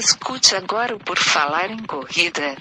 [0.00, 2.56] Escute agora o Por Falar em Corrida.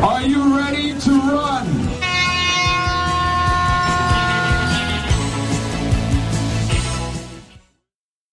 [0.00, 1.66] Are you ready to run?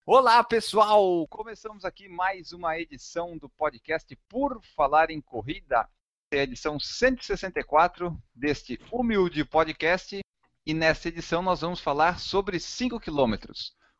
[0.05, 1.27] Olá, pessoal!
[1.27, 5.89] Começamos aqui mais uma edição do podcast Por Falar em Corrida.
[6.31, 10.19] É a edição 164 deste humilde podcast.
[10.65, 13.35] E nesta edição nós vamos falar sobre 5 km.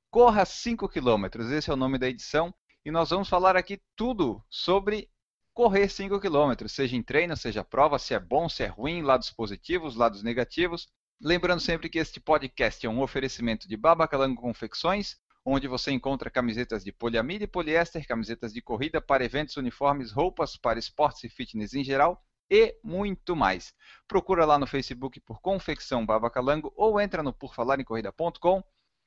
[0.09, 1.25] Corra 5 km,
[1.55, 2.53] esse é o nome da edição.
[2.83, 5.07] E nós vamos falar aqui tudo sobre
[5.53, 9.30] correr 5 km, seja em treino, seja prova, se é bom, se é ruim, lados
[9.30, 10.88] positivos, lados negativos.
[11.21, 16.84] Lembrando sempre que este podcast é um oferecimento de Babacalango Confecções, onde você encontra camisetas
[16.84, 21.73] de poliamida e poliéster, camisetas de corrida para eventos, uniformes, roupas para esportes e fitness
[21.73, 23.73] em geral e muito mais.
[24.08, 28.64] Procura lá no Facebook por Confecção Babacalango ou entra no porfalarencorrida.com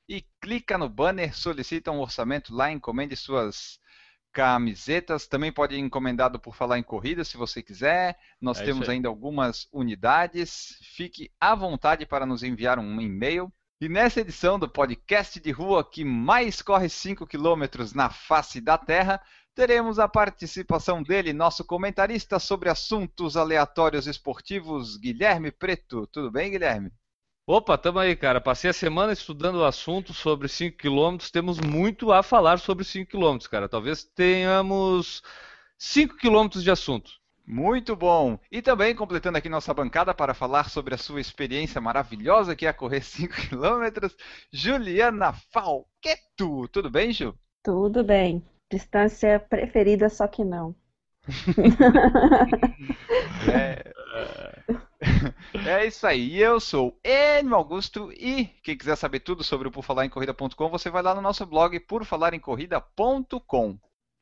[0.07, 3.79] e clica no banner, solicita um orçamento lá, encomende suas
[4.31, 5.27] camisetas.
[5.27, 8.17] Também pode ir encomendado por falar em corrida, se você quiser.
[8.41, 10.77] Nós É temos ainda algumas unidades.
[10.95, 13.51] Fique à vontade para nos enviar um e-mail.
[13.81, 18.77] E nessa edição do podcast de rua que mais corre 5 quilômetros na face da
[18.77, 19.21] Terra,
[19.55, 26.05] teremos a participação dele, nosso comentarista sobre assuntos aleatórios esportivos, Guilherme Preto.
[26.07, 26.91] Tudo bem, Guilherme?
[27.47, 28.41] Opa, tamo aí, cara.
[28.41, 31.17] Passei a semana estudando o assunto sobre 5 km.
[31.31, 33.69] Temos muito a falar sobre 5 km, cara.
[33.69, 35.23] Talvez tenhamos
[35.77, 37.11] 5 km de assunto.
[37.49, 38.37] Muito bom!
[38.51, 42.71] E também completando aqui nossa bancada para falar sobre a sua experiência maravilhosa que é
[42.71, 44.07] correr 5 km,
[44.53, 46.67] Juliana Falqueto.
[46.67, 47.33] Tudo bem, Ju?
[47.63, 48.45] Tudo bem.
[48.71, 50.75] Distância preferida, só que não.
[53.51, 53.91] É...
[55.65, 56.39] é isso aí.
[56.39, 61.15] Eu sou Enio Augusto e quem quiser saber tudo sobre o porfalarencorrida.com, você vai lá
[61.15, 63.79] no nosso blog porfalarencorrida.com.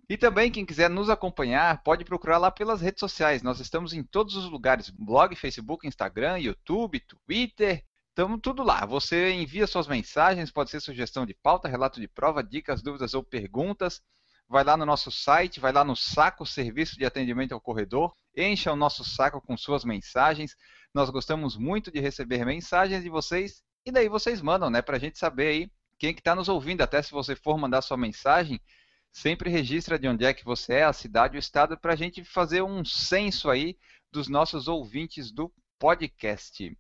[0.10, 3.44] E também quem quiser nos acompanhar, pode procurar lá pelas redes sociais.
[3.44, 7.84] Nós estamos em todos os lugares: blog, Facebook, Instagram, YouTube, Twitter.
[8.10, 8.86] Estamos tudo lá.
[8.86, 13.22] Você envia suas mensagens, pode ser sugestão de pauta, relato de prova, dicas, dúvidas ou
[13.22, 14.02] perguntas.
[14.50, 18.72] Vai lá no nosso site, vai lá no saco Serviço de Atendimento ao Corredor, encha
[18.72, 20.56] o nosso saco com suas mensagens.
[20.94, 25.00] Nós gostamos muito de receber mensagens de vocês e daí vocês mandam, né, para a
[25.00, 26.82] gente saber aí quem que está nos ouvindo.
[26.82, 28.60] Até se você for mandar sua mensagem,
[29.18, 32.24] sempre registra de onde é que você é, a cidade, o estado, para a gente
[32.24, 33.76] fazer um censo aí
[34.12, 36.78] dos nossos ouvintes do podcast.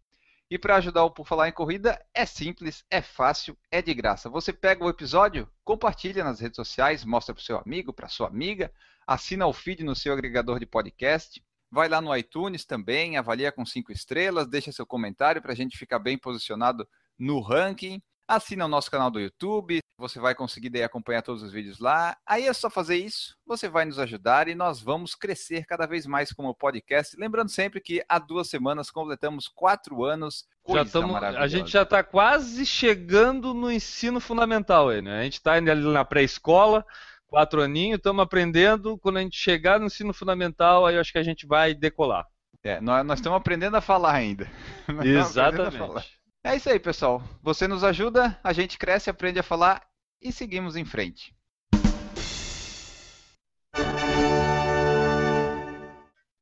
[0.49, 4.29] E para ajudar o Por Falar em Corrida, é simples, é fácil, é de graça.
[4.29, 8.27] Você pega o episódio, compartilha nas redes sociais, mostra para o seu amigo, para sua
[8.27, 8.71] amiga,
[9.07, 13.65] assina o feed no seu agregador de podcast, vai lá no iTunes também, avalia com
[13.65, 16.87] cinco estrelas, deixa seu comentário para a gente ficar bem posicionado
[17.17, 17.99] no ranking.
[18.27, 22.15] Assina o nosso canal do YouTube, você vai conseguir daí acompanhar todos os vídeos lá.
[22.25, 26.05] Aí é só fazer isso, você vai nos ajudar e nós vamos crescer cada vez
[26.05, 27.17] mais como podcast.
[27.17, 30.45] Lembrando sempre que há duas semanas completamos quatro anos.
[30.69, 35.21] Já tamo, a gente já está quase chegando no ensino fundamental né?
[35.21, 36.85] A gente está ali na pré-escola,
[37.25, 38.97] quatro aninhos, estamos aprendendo.
[38.97, 42.25] Quando a gente chegar no ensino fundamental, aí eu acho que a gente vai decolar.
[42.63, 44.51] É, nós, nós estamos aprendendo a falar ainda.
[44.89, 45.05] Nós.
[45.05, 46.16] Exatamente.
[46.47, 47.21] É isso aí, pessoal.
[47.43, 49.85] Você nos ajuda, a gente cresce, aprende a falar
[50.21, 51.35] e seguimos em frente.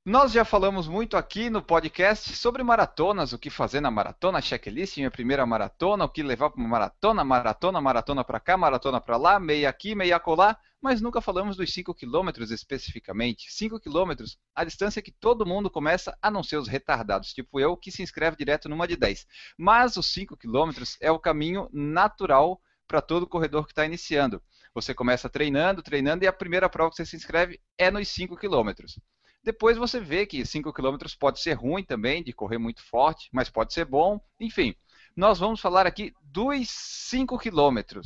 [0.08, 4.98] Nós já falamos muito aqui no podcast sobre maratonas, o que fazer na maratona, checklist,
[4.98, 9.18] minha primeira maratona, o que levar para uma maratona, maratona, maratona para cá, maratona para
[9.18, 13.52] lá, meia aqui, meia colar, mas nunca falamos dos 5 quilômetros especificamente.
[13.52, 17.76] 5 quilômetros, a distância que todo mundo começa, a não ser os retardados, tipo eu,
[17.76, 19.26] que se inscreve direto numa de 10.
[19.58, 24.40] Mas os 5 quilômetros é o caminho natural para todo corredor que está iniciando.
[24.72, 28.38] Você começa treinando, treinando, e a primeira prova que você se inscreve é nos 5
[28.38, 29.00] quilômetros.
[29.46, 33.48] Depois você vê que 5 km pode ser ruim também, de correr muito forte, mas
[33.48, 34.20] pode ser bom.
[34.40, 34.74] Enfim,
[35.16, 38.02] nós vamos falar aqui dos 5 km.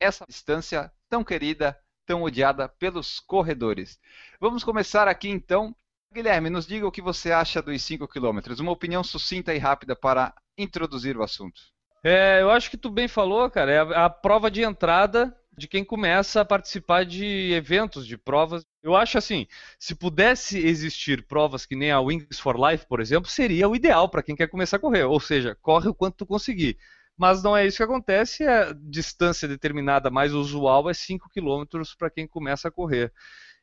[0.00, 4.00] Essa distância tão querida, tão odiada pelos corredores.
[4.40, 5.72] Vamos começar aqui então.
[6.12, 8.40] Guilherme, nos diga o que você acha dos 5 km.
[8.58, 11.60] Uma opinião sucinta e rápida para introduzir o assunto.
[12.02, 13.70] É, eu acho que tu bem falou, cara.
[13.70, 18.64] É a, a prova de entrada de quem começa a participar de eventos, de provas.
[18.82, 19.46] Eu acho assim,
[19.78, 24.08] se pudesse existir provas que nem a Wings for Life, por exemplo, seria o ideal
[24.08, 25.04] para quem quer começar a correr.
[25.04, 26.78] Ou seja, corre o quanto tu conseguir.
[27.16, 31.64] Mas não é isso que acontece, a distância determinada mais usual é 5 km
[31.98, 33.12] para quem começa a correr.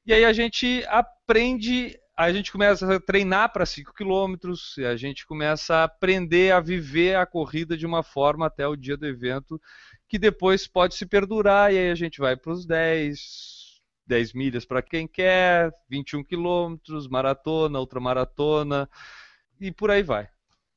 [0.06, 4.34] E aí a gente aprende a gente começa a treinar para 5 km,
[4.80, 8.76] e a gente começa a aprender a viver a corrida de uma forma até o
[8.76, 9.62] dia do evento,
[10.08, 14.66] que depois pode se perdurar, e aí a gente vai para os 10, 10 milhas
[14.66, 18.90] para quem quer, 21 quilômetros, maratona, ultramaratona,
[19.60, 20.30] e por aí vai.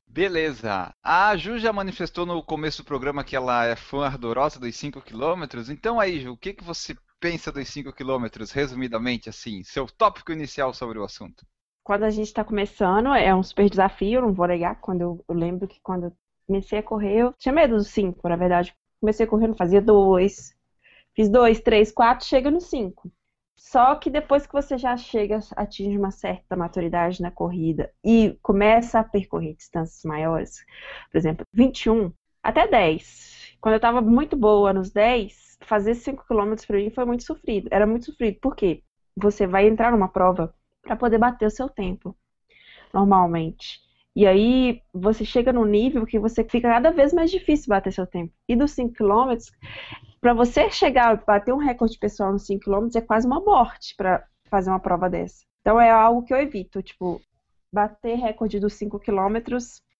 [0.06, 0.92] Beleza.
[1.04, 5.00] A Ju já manifestou no começo do programa que ela é fã ardorosa dos 5
[5.02, 5.70] km.
[5.70, 10.32] Então aí, Ju, o que, que você pensa dos 5 km, resumidamente, assim, seu tópico
[10.32, 11.46] inicial sobre o assunto?
[11.84, 14.80] Quando a gente está começando, é um super desafio, não vou negar.
[14.80, 18.28] Quando eu, eu, lembro que quando eu comecei a correr, eu tinha medo dos 5,
[18.28, 18.74] na verdade.
[19.00, 20.54] Comecei correndo, fazia dois,
[21.14, 23.10] fiz dois, três, quatro, chega no 5.
[23.56, 28.98] Só que depois que você já chega, atinge uma certa maturidade na corrida e começa
[28.98, 30.64] a percorrer distâncias maiores,
[31.10, 32.12] por exemplo, 21
[32.42, 33.56] até 10.
[33.60, 37.68] Quando eu estava muito boa nos 10, fazer 5 km para mim foi muito sofrido.
[37.70, 38.38] Era muito sofrido.
[38.40, 38.82] Por quê?
[39.16, 42.16] Você vai entrar numa prova para poder bater o seu tempo,
[42.94, 43.80] normalmente.
[44.14, 48.06] E aí você chega num nível que você fica cada vez mais difícil bater seu
[48.06, 48.32] tempo.
[48.48, 49.36] E dos 5 km,
[50.20, 53.94] para você chegar a bater um recorde pessoal nos 5 km é quase uma morte
[53.96, 55.44] para fazer uma prova dessa.
[55.60, 57.20] Então é algo que eu evito, tipo,
[57.72, 59.36] bater recorde dos 5 km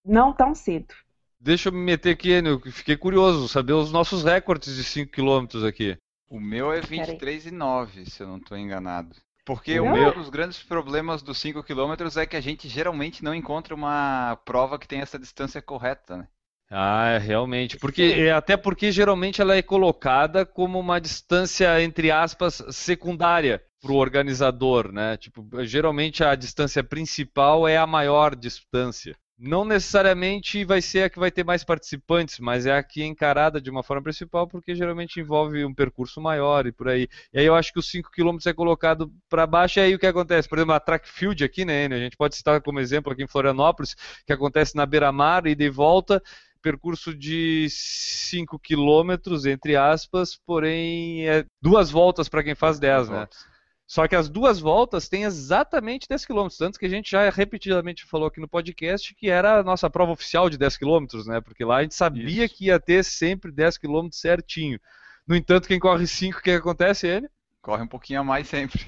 [0.04, 0.94] não tão cedo.
[1.38, 5.66] Deixa eu me meter aqui, eu fiquei curioso, saber os nossos recordes de 5 km
[5.66, 5.96] aqui.
[6.28, 9.16] O meu é 23,9, se eu não estou enganado.
[9.50, 10.14] Porque um meu...
[10.14, 14.78] dos grandes problemas dos 5 km é que a gente geralmente não encontra uma prova
[14.78, 16.28] que tenha essa distância correta, né?
[16.70, 17.76] Ah, é, realmente.
[17.76, 23.90] Porque, é, até porque geralmente ela é colocada como uma distância, entre aspas, secundária para
[23.90, 25.16] o organizador, né?
[25.16, 31.18] Tipo, geralmente a distância principal é a maior distância não necessariamente vai ser a que
[31.18, 34.74] vai ter mais participantes, mas é a que é encarada de uma forma principal, porque
[34.74, 37.08] geralmente envolve um percurso maior e por aí.
[37.32, 39.98] E aí eu acho que os 5 km é colocado para baixo, e aí o
[39.98, 40.46] que acontece?
[40.46, 43.28] Por exemplo, a track field aqui, né, a gente pode citar como exemplo aqui em
[43.28, 43.96] Florianópolis,
[44.26, 46.22] que acontece na beira-mar e de volta,
[46.60, 53.18] percurso de 5 quilômetros, entre aspas, porém é duas voltas para quem faz 10, né?
[53.20, 53.49] Voltas.
[53.90, 58.04] Só que as duas voltas têm exatamente 10 km, tanto que a gente já repetidamente
[58.04, 61.40] falou aqui no podcast que era a nossa prova oficial de 10 km, né?
[61.40, 62.54] Porque lá a gente sabia Isso.
[62.54, 64.78] que ia ter sempre 10 km certinho.
[65.26, 67.28] No entanto, quem corre 5, o que acontece, ele?
[67.60, 68.86] Corre um pouquinho a mais sempre.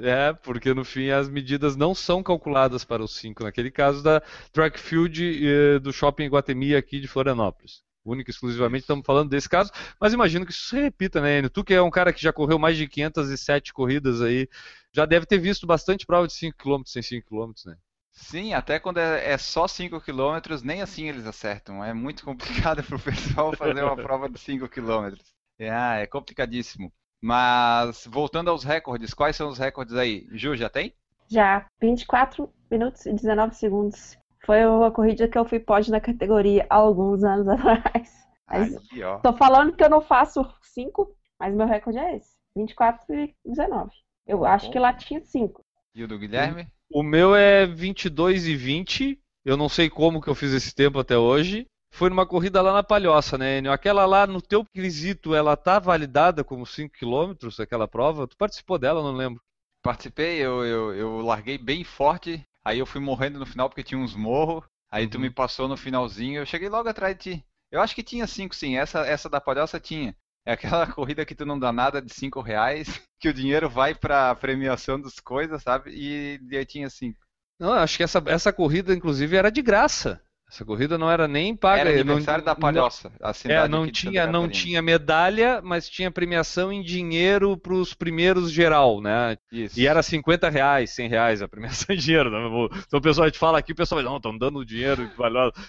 [0.00, 4.22] É, porque no fim as medidas não são calculadas para os 5, naquele caso da
[4.50, 9.48] track field eh, do shopping Guatemi aqui de Florianópolis única e exclusivamente estamos falando desse
[9.48, 9.70] caso,
[10.00, 11.50] mas imagino que isso se repita, né, Enio?
[11.50, 14.48] Tu que é um cara que já correu mais de 507 corridas aí,
[14.92, 17.76] já deve ter visto bastante prova de 5 km sem 5 km, né?
[18.12, 21.84] Sim, até quando é, é só 5 km, nem assim eles acertam.
[21.84, 25.14] É muito complicado para o pessoal fazer uma prova de 5 km.
[25.58, 26.92] É, ah, é complicadíssimo.
[27.20, 30.26] Mas voltando aos recordes, quais são os recordes aí?
[30.32, 30.94] Ju, já tem?
[31.28, 34.16] Já, 24 minutos e 19 segundos.
[34.48, 38.10] Foi uma corrida que eu fui pódio na categoria há alguns anos atrás.
[38.48, 39.18] Mas Aqui, ó.
[39.18, 42.34] Tô falando que eu não faço 5, mas meu recorde é esse.
[42.56, 43.90] 24 e 19.
[44.26, 44.72] Eu tá acho Bom.
[44.72, 45.62] que lá tinha 5.
[45.94, 46.66] E o do Guilherme?
[46.90, 49.20] O meu é 22 e 20.
[49.44, 51.66] Eu não sei como que eu fiz esse tempo até hoje.
[51.92, 53.70] Foi numa corrida lá na Palhoça, né, Enio?
[53.70, 58.26] Aquela lá, no teu quesito, ela tá validada como 5 km, aquela prova?
[58.26, 59.42] Tu participou dela, não lembro.
[59.82, 64.00] Participei, eu, eu, eu larguei bem forte Aí eu fui morrendo no final porque tinha
[64.00, 64.64] uns morros.
[64.90, 65.10] Aí uhum.
[65.10, 66.40] tu me passou no finalzinho.
[66.40, 67.44] Eu cheguei logo atrás de ti.
[67.70, 68.76] Eu acho que tinha cinco, sim.
[68.76, 70.14] Essa, essa da palhoça tinha.
[70.46, 72.88] É aquela corrida que tu não dá nada de cinco reais,
[73.20, 75.90] que o dinheiro vai pra premiação das coisas, sabe?
[75.90, 77.18] E, e aí tinha cinco.
[77.60, 80.22] Não, acho que essa, essa corrida, inclusive, era de graça.
[80.50, 81.82] Essa corrida não era nem paga.
[81.82, 83.12] Era aniversário não, da Palhoça.
[83.20, 88.50] Não, é, não tinha, não tinha medalha, mas tinha premiação em dinheiro para os primeiros
[88.50, 89.36] geral, né?
[89.52, 89.78] Isso.
[89.78, 92.30] E era 50 reais, 100 reais a premiação em dinheiro.
[92.30, 92.38] Né?
[92.86, 95.10] Então o pessoal a gente fala aqui, o pessoal não, estão dando dinheiro,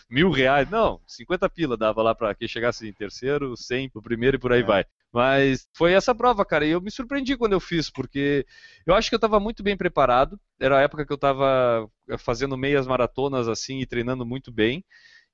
[0.09, 0.69] mil reais.
[0.69, 4.53] Não, 50 pila dava lá para quem chegasse em terceiro, 100 o primeiro e por
[4.53, 4.63] aí é.
[4.63, 4.86] vai.
[5.11, 8.45] Mas foi essa prova, cara, e eu me surpreendi quando eu fiz, porque
[8.85, 10.39] eu acho que eu estava muito bem preparado.
[10.59, 11.89] Era a época que eu estava
[12.19, 14.83] fazendo meias maratonas assim e treinando muito bem.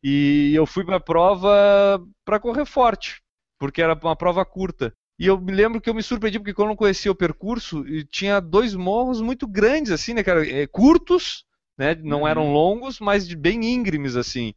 [0.03, 3.21] E eu fui para a prova para correr forte,
[3.59, 4.93] porque era uma prova curta.
[5.17, 7.83] E eu me lembro que eu me surpreendi porque quando eu não conhecia o percurso,
[8.09, 11.44] tinha dois morros muito grandes assim, né, cara, é, curtos,
[11.77, 11.95] né?
[11.95, 12.27] Não uhum.
[12.27, 14.53] eram longos, mas bem íngremes assim.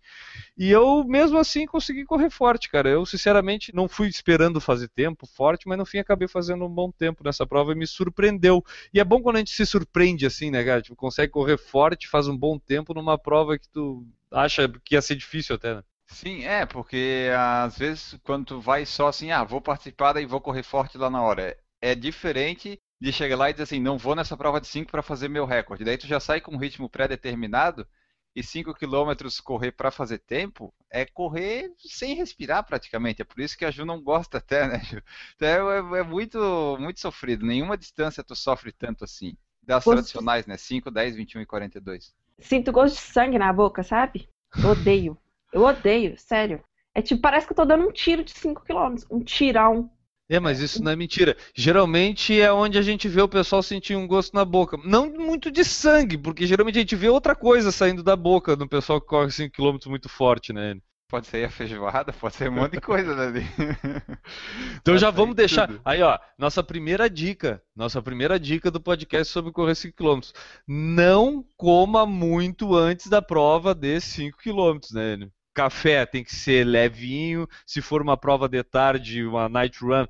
[0.56, 2.88] E eu mesmo assim consegui correr forte, cara.
[2.88, 6.90] Eu sinceramente não fui esperando fazer tempo forte, mas no fim acabei fazendo um bom
[6.90, 8.64] tempo nessa prova e me surpreendeu.
[8.92, 10.82] E é bom quando a gente se surpreende assim, né, cara?
[10.82, 15.02] Tipo, consegue correr forte, faz um bom tempo numa prova que tu acha que ia
[15.02, 15.82] ser difícil até, né?
[16.10, 20.40] Sim, é, porque às vezes quando tu vai só assim, ah, vou participar e vou
[20.40, 21.56] correr forte lá na hora.
[21.80, 25.02] É diferente de chegar lá e dizer assim, não vou nessa prova de 5 para
[25.02, 25.84] fazer meu recorde.
[25.84, 27.86] Daí tu já sai com um ritmo pré-determinado
[28.34, 33.22] e 5 km correr para fazer tempo é correr sem respirar praticamente.
[33.22, 35.02] É por isso que a Ju não gosta até, né, Ju?
[35.36, 37.46] Então, é, é muito, muito sofrido.
[37.46, 39.36] Nenhuma distância tu sofre tanto assim.
[39.62, 40.56] Das tradicionais, né?
[40.56, 42.14] 5, 10, 21 e 42.
[42.38, 44.28] Sinto gosto de sangue na boca, sabe?
[44.62, 45.18] Eu odeio.
[45.52, 46.64] Eu odeio, sério.
[46.94, 48.96] É tipo, parece que eu tô dando um tiro de 5 km.
[49.10, 49.90] Um tirão.
[50.30, 51.36] É, mas isso não é mentira.
[51.54, 54.78] Geralmente é onde a gente vê o pessoal sentir um gosto na boca.
[54.84, 58.68] Não muito de sangue, porque geralmente a gente vê outra coisa saindo da boca no
[58.68, 60.76] pessoal que corre 5km muito forte, né?
[61.10, 63.40] Pode ser a feijoada, pode ser um monte de coisa ali.
[64.82, 65.66] Então já vamos deixar.
[65.66, 65.80] tudo.
[65.82, 67.62] Aí, ó, nossa primeira dica.
[67.74, 70.32] Nossa primeira dica do podcast sobre correr 5km.
[70.66, 75.14] Não coma muito antes da prova de 5km, né?
[75.14, 75.32] Enio?
[75.58, 77.48] Café tem que ser levinho.
[77.66, 80.06] Se for uma prova de tarde, uma night run,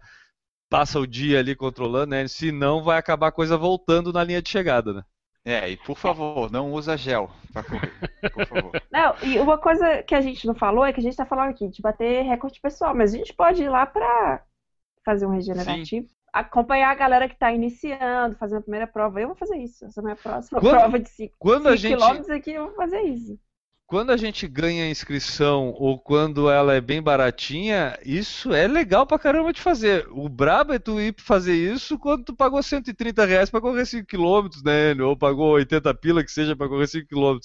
[0.68, 2.28] passa o dia ali controlando, né?
[2.28, 5.02] Senão vai acabar a coisa voltando na linha de chegada, né?
[5.42, 7.90] É, e por favor, não usa gel pra correr.
[8.34, 8.82] Por favor.
[8.92, 11.48] Não, e uma coisa que a gente não falou é que a gente tá falando
[11.48, 14.42] aqui de bater recorde pessoal, mas a gente pode ir lá pra
[15.02, 16.06] fazer um regenerativo.
[16.30, 19.18] Acompanhar a galera que tá iniciando, fazendo a primeira prova.
[19.18, 19.86] Eu vou fazer isso.
[19.86, 22.66] Essa é a minha próxima Quando- prova de 5 Quando a gente quilômetros aqui, eu
[22.66, 23.38] vou fazer isso.
[23.88, 29.06] Quando a gente ganha a inscrição ou quando ela é bem baratinha, isso é legal
[29.06, 30.06] pra caramba de fazer.
[30.10, 34.06] O brabo é tu ir fazer isso quando tu pagou 130 reais pra correr 5
[34.06, 34.90] km, né?
[34.90, 35.08] Enio?
[35.08, 37.38] Ou pagou 80 pila que seja pra correr 5 km.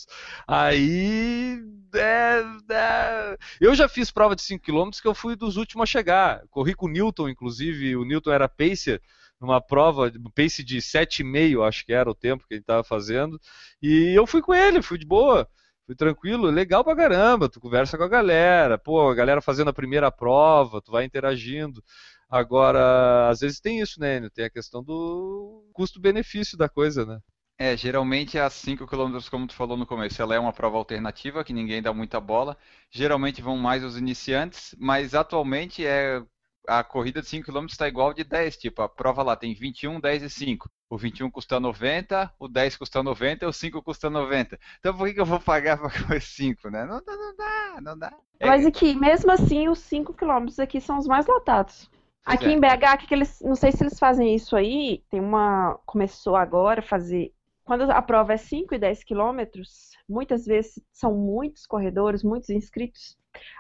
[0.45, 1.63] Aí.
[1.95, 5.85] é, é, Eu já fiz prova de 5 km que eu fui dos últimos a
[5.85, 6.43] chegar.
[6.49, 7.95] Corri com o Newton, inclusive.
[7.95, 9.01] O Newton era pacer
[9.39, 13.39] numa prova, pace de 7,5, acho que era o tempo que ele estava fazendo.
[13.81, 15.47] E eu fui com ele, fui de boa.
[15.85, 17.49] Fui tranquilo, legal pra caramba.
[17.49, 21.83] Tu conversa com a galera, pô, a galera fazendo a primeira prova, tu vai interagindo.
[22.29, 24.17] Agora, às vezes tem isso, né?
[24.17, 24.29] Enio?
[24.29, 27.19] Tem a questão do custo-benefício da coisa, né?
[27.57, 31.43] É, geralmente as 5 km, como tu falou no começo, ela é uma prova alternativa
[31.43, 32.57] que ninguém dá muita bola.
[32.89, 36.21] Geralmente vão mais os iniciantes, mas atualmente é
[36.67, 39.99] a corrida de 5 km está igual de 10, tipo, a prova lá tem 21,
[39.99, 40.69] 10 e 5.
[40.93, 44.59] O 21 custa 90, o 10 custa 90 e o 5 custa 90.
[44.77, 46.85] Então por que, que eu vou pagar para correr 5, né?
[46.85, 48.13] Não, dá, não dá, não dá.
[48.39, 51.89] É, Mas aqui, mesmo assim, os 5 quilômetros aqui são os mais lotados.
[52.23, 52.51] Pois Aqui é.
[52.51, 56.35] em BH, que que eles, não sei se eles fazem isso aí, tem uma, começou
[56.35, 57.33] agora a fazer,
[57.63, 63.17] quando a prova é 5 e 10 quilômetros, muitas vezes são muitos corredores, muitos inscritos,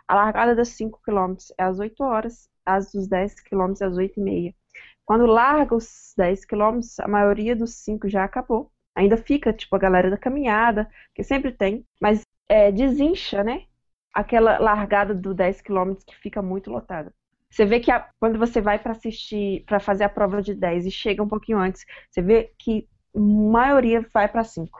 [0.07, 3.97] a largada dos 5 quilômetros é às 8 horas, as dos 10 quilômetros é às
[3.97, 4.55] 8 e meia.
[5.05, 8.71] Quando larga os 10 quilômetros, a maioria dos 5 já acabou.
[8.95, 13.65] Ainda fica, tipo, a galera da caminhada, que sempre tem, mas é, desincha, né?
[14.13, 17.13] Aquela largada do 10 quilômetros que fica muito lotada.
[17.49, 20.85] Você vê que a- quando você vai para assistir, para fazer a prova de 10
[20.85, 24.79] e chega um pouquinho antes, você vê que a maioria vai para 5.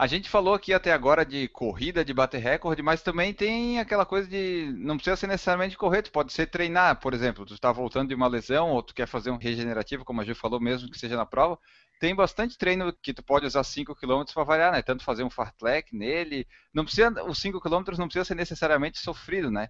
[0.00, 4.06] A gente falou aqui até agora de corrida, de bater recorde, mas também tem aquela
[4.06, 7.72] coisa de não precisa ser necessariamente correr, tu pode ser treinar, por exemplo, tu está
[7.72, 10.88] voltando de uma lesão ou tu quer fazer um regenerativo, como a Ju falou, mesmo
[10.88, 11.58] que seja na prova,
[11.98, 14.82] tem bastante treino que tu pode usar 5 km para variar, né?
[14.82, 19.50] Tanto fazer um fartlek nele, não precisa, os 5 km não precisa ser necessariamente sofrido,
[19.50, 19.68] né?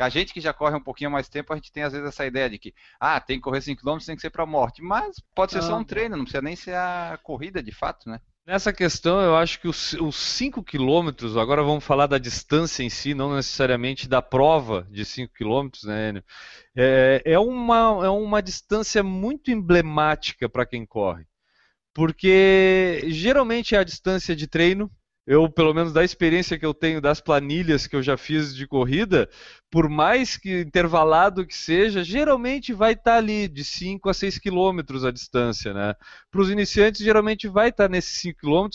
[0.00, 2.26] A gente que já corre um pouquinho mais tempo, a gente tem às vezes essa
[2.26, 5.20] ideia de que, ah, tem que correr 5 km, tem que ser para morte, mas
[5.36, 5.78] pode ser só Ah.
[5.78, 8.20] um treino, não precisa nem ser a corrida de fato, né?
[8.48, 12.88] Nessa questão, eu acho que os, os 5 quilômetros, agora vamos falar da distância em
[12.88, 16.24] si, não necessariamente da prova de 5 quilômetros, né, Enio?
[16.74, 21.26] É, é uma, é uma distância muito emblemática para quem corre.
[21.92, 24.90] Porque geralmente é a distância de treino.
[25.30, 28.66] Eu, pelo menos da experiência que eu tenho das planilhas que eu já fiz de
[28.66, 29.28] corrida,
[29.70, 35.04] por mais que intervalado que seja, geralmente vai estar ali de 5 a 6 quilômetros
[35.04, 35.94] a distância, né?
[36.30, 38.68] Para os iniciantes, geralmente vai estar nesses 5 km.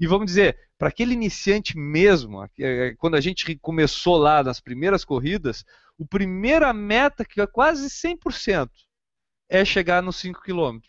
[0.00, 5.04] E vamos dizer, para aquele iniciante mesmo, eh, quando a gente começou lá nas primeiras
[5.04, 5.64] corridas,
[5.96, 8.68] o primeira meta, que é quase 100%,
[9.48, 10.80] é chegar nos 5 km.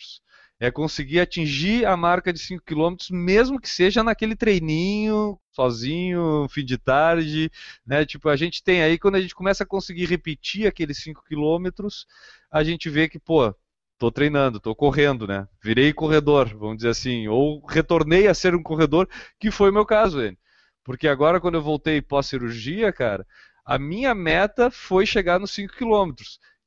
[0.62, 6.64] É conseguir atingir a marca de 5 km, mesmo que seja naquele treininho, sozinho, fim
[6.64, 7.50] de tarde,
[7.86, 8.06] né?
[8.06, 12.06] Tipo, a gente tem aí, quando a gente começa a conseguir repetir aqueles 5 km,
[12.52, 13.54] a gente vê que, pô,
[13.98, 15.48] tô treinando, tô correndo, né?
[15.64, 19.86] Virei corredor, vamos dizer assim, ou retornei a ser um corredor, que foi o meu
[19.86, 20.38] caso, ele.
[20.84, 23.26] Porque agora, quando eu voltei pós-cirurgia, cara,
[23.66, 26.14] a minha meta foi chegar nos 5 km.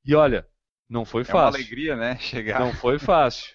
[0.04, 0.46] E olha,
[0.88, 1.60] não foi É uma fácil.
[1.60, 2.16] alegria, né?
[2.20, 2.60] Chegar.
[2.60, 3.53] Não foi fácil.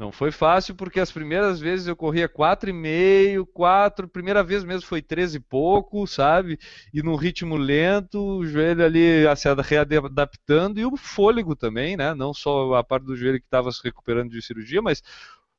[0.00, 5.02] Não foi fácil porque as primeiras vezes eu corria 4,5, 4, primeira vez mesmo foi
[5.02, 6.58] 13 e pouco, sabe?
[6.90, 12.14] E num ritmo lento, o joelho ali se readaptando e o fôlego também, né?
[12.14, 15.02] Não só a parte do joelho que estava se recuperando de cirurgia, mas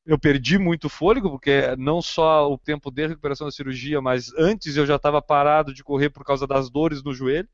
[0.07, 4.75] eu perdi muito fôlego, porque não só o tempo de recuperação da cirurgia, mas antes
[4.75, 7.47] eu já estava parado de correr por causa das dores no joelho.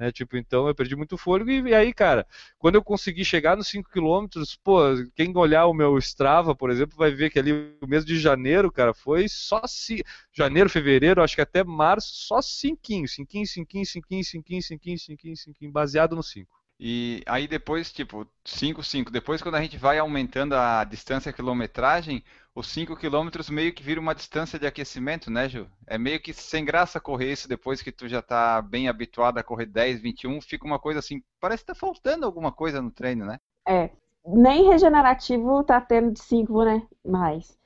[0.00, 0.10] Né?
[0.10, 2.26] Tipo, então eu perdi muito fôlego e, e aí, cara,
[2.58, 4.26] quando eu consegui chegar nos 5 km,
[4.64, 4.80] pô,
[5.14, 7.52] quem olhar o meu Strava, por exemplo, vai ver que ali
[7.82, 10.02] o mês de janeiro, cara, foi só se
[10.32, 15.36] janeiro, fevereiro, acho que até março, só 5, 5, 5, 5, 5, 5, 5, 5,
[15.36, 16.48] 5, baseado no 5.
[16.82, 19.10] E aí depois, tipo, 5, 5.
[19.10, 23.82] Depois, quando a gente vai aumentando a distância, a quilometragem, os 5 km meio que
[23.82, 25.68] vira uma distância de aquecimento, né, Ju?
[25.86, 29.42] É meio que sem graça correr isso depois que tu já tá bem habituado a
[29.42, 30.40] correr 10, 21.
[30.40, 33.38] Fica uma coisa assim, parece que tá faltando alguma coisa no treino, né?
[33.66, 33.90] É.
[34.26, 36.86] Nem regenerativo tá tendo de 5, né?
[37.04, 37.56] Mais.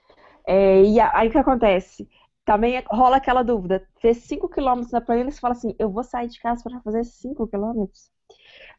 [0.47, 2.09] É, e aí o que acontece?
[2.45, 3.87] Também rola aquela dúvida.
[4.01, 7.05] Fez 5 km na planilha você fala assim, eu vou sair de casa para fazer
[7.05, 7.87] 5 km?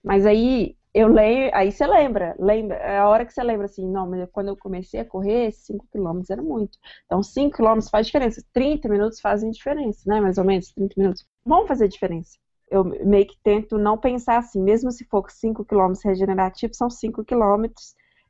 [0.03, 3.85] Mas aí eu leio, aí você lembra, lembra, é a hora que você lembra assim,
[3.85, 6.79] não, mas quando eu comecei a correr, 5 km era muito.
[7.05, 10.21] Então 5 km faz diferença, 30 minutos fazem diferença, né?
[10.21, 11.25] Mais ou menos 30 minutos.
[11.45, 12.37] Vão fazer diferença.
[12.71, 17.25] Eu meio que tento não pensar assim, mesmo se for 5 km regenerativo, são 5
[17.25, 17.65] km,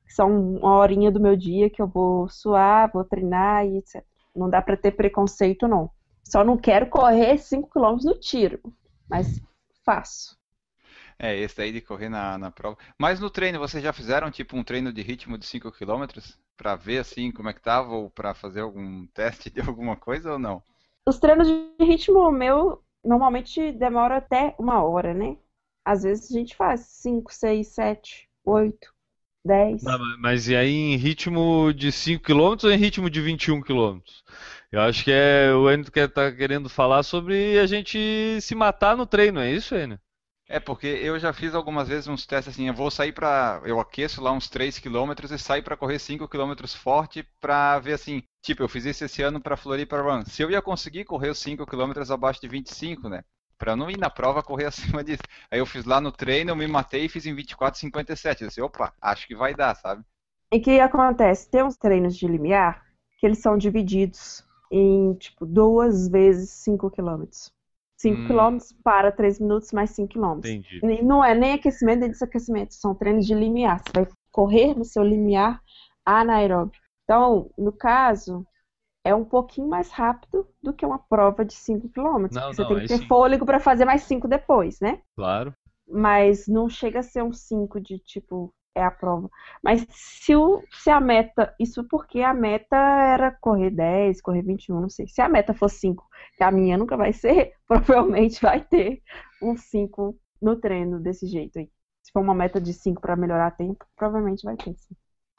[0.07, 4.03] são uma horinha do meu dia que eu vou suar, vou treinar e etc.
[4.35, 5.91] Não dá para ter preconceito não.
[6.23, 8.59] Só não quero correr 5 km no tiro,
[9.07, 9.39] mas
[9.85, 10.35] faço.
[11.17, 12.77] É, esse daí de correr na, na prova.
[12.99, 16.05] Mas no treino, vocês já fizeram tipo um treino de ritmo de 5 km?
[16.57, 20.33] Pra ver assim como é que tava ou pra fazer algum teste de alguma coisa
[20.33, 20.61] ou não?
[21.07, 25.37] Os treinos de ritmo meu normalmente demora até uma hora, né?
[25.85, 28.93] Às vezes a gente faz 5, 6, 7, 8,
[29.45, 29.83] 10.
[30.19, 33.99] Mas e aí em ritmo de 5 km ou em ritmo de 21 km?
[34.71, 38.97] Eu acho que é o Enio que tá querendo falar sobre a gente se matar
[38.97, 39.99] no treino, é isso, Enio?
[40.47, 43.79] É, porque eu já fiz algumas vezes uns testes assim, eu vou sair para, eu
[43.79, 48.21] aqueço lá uns 3 km e saio para correr 5 km forte para ver assim,
[48.43, 50.23] tipo, eu fiz isso esse ano para Floripa Run.
[50.25, 53.23] Se eu ia conseguir correr os 5 km abaixo de 25, né?
[53.57, 55.23] Para não ir na prova correr acima disso.
[55.49, 58.41] Aí eu fiz lá no treino, eu me matei e fiz em 24,57.
[58.41, 60.03] Eu disse, opa, acho que vai dar, sabe?
[60.51, 61.49] E que acontece?
[61.49, 62.85] Tem uns treinos de limiar
[63.17, 67.54] que eles são divididos em, tipo, duas vezes 5 quilômetros.
[67.97, 68.27] 5 hum.
[68.27, 70.37] km para 3 minutos mais 5 km.
[70.39, 70.81] Entendi.
[71.03, 73.79] Não é nem aquecimento nem desaquecimento, são treinos de limiar.
[73.79, 75.61] Você vai correr no seu limiar
[76.05, 76.79] anaeróbio.
[77.03, 78.45] Então, no caso,
[79.03, 82.27] é um pouquinho mais rápido do que uma prova de 5 km.
[82.31, 83.07] Não, você não, tem que ter sim.
[83.07, 85.01] fôlego para fazer mais 5 depois, né?
[85.15, 85.53] Claro.
[85.87, 89.29] Mas não chega a ser um 5 de tipo é a prova.
[89.63, 94.81] Mas se, o, se a meta, isso porque a meta era correr 10, correr 21,
[94.81, 95.07] não sei.
[95.07, 96.05] Se a meta for 5,
[96.37, 99.01] que a minha nunca vai ser, provavelmente vai ter
[99.41, 101.69] um 5 no treino desse jeito aí.
[102.03, 104.75] Se for uma meta de 5 para melhorar tempo, provavelmente vai ter.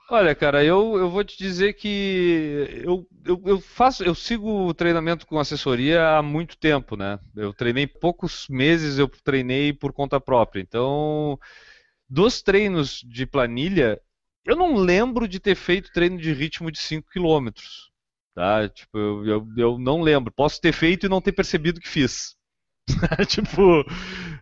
[0.08, 4.72] Olha, cara, eu, eu vou te dizer que eu, eu, eu, faço, eu sigo o
[4.72, 7.18] treinamento com assessoria há muito tempo, né?
[7.34, 10.60] Eu treinei poucos meses, eu treinei por conta própria.
[10.60, 11.36] Então,
[12.08, 14.00] dos treinos de planilha,
[14.44, 17.50] eu não lembro de ter feito treino de ritmo de 5 km.
[18.34, 18.68] Tá?
[18.68, 20.32] Tipo, eu, eu, eu, não lembro.
[20.32, 22.36] Posso ter feito e não ter percebido que fiz.
[23.26, 23.84] tipo,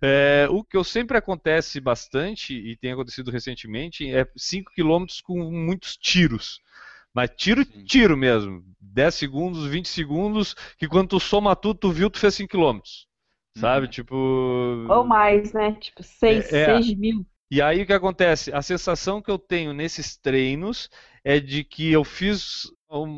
[0.03, 5.51] é, o que eu sempre acontece bastante, e tem acontecido recentemente, é 5 km com
[5.51, 6.61] muitos tiros.
[7.15, 8.63] Mas tiro, tiro mesmo.
[8.81, 12.81] 10 segundos, 20 segundos, que quando tu soma tudo, tu viu, tu fez 5 km.
[13.57, 13.87] Sabe?
[13.87, 13.91] Uhum.
[13.91, 14.17] Tipo.
[14.91, 15.73] Ou mais, né?
[15.81, 16.95] Tipo, 6, é, 6 é.
[16.97, 17.25] mil.
[17.51, 18.53] E aí o que acontece?
[18.53, 20.89] A sensação que eu tenho nesses treinos
[21.23, 22.71] é de que eu fiz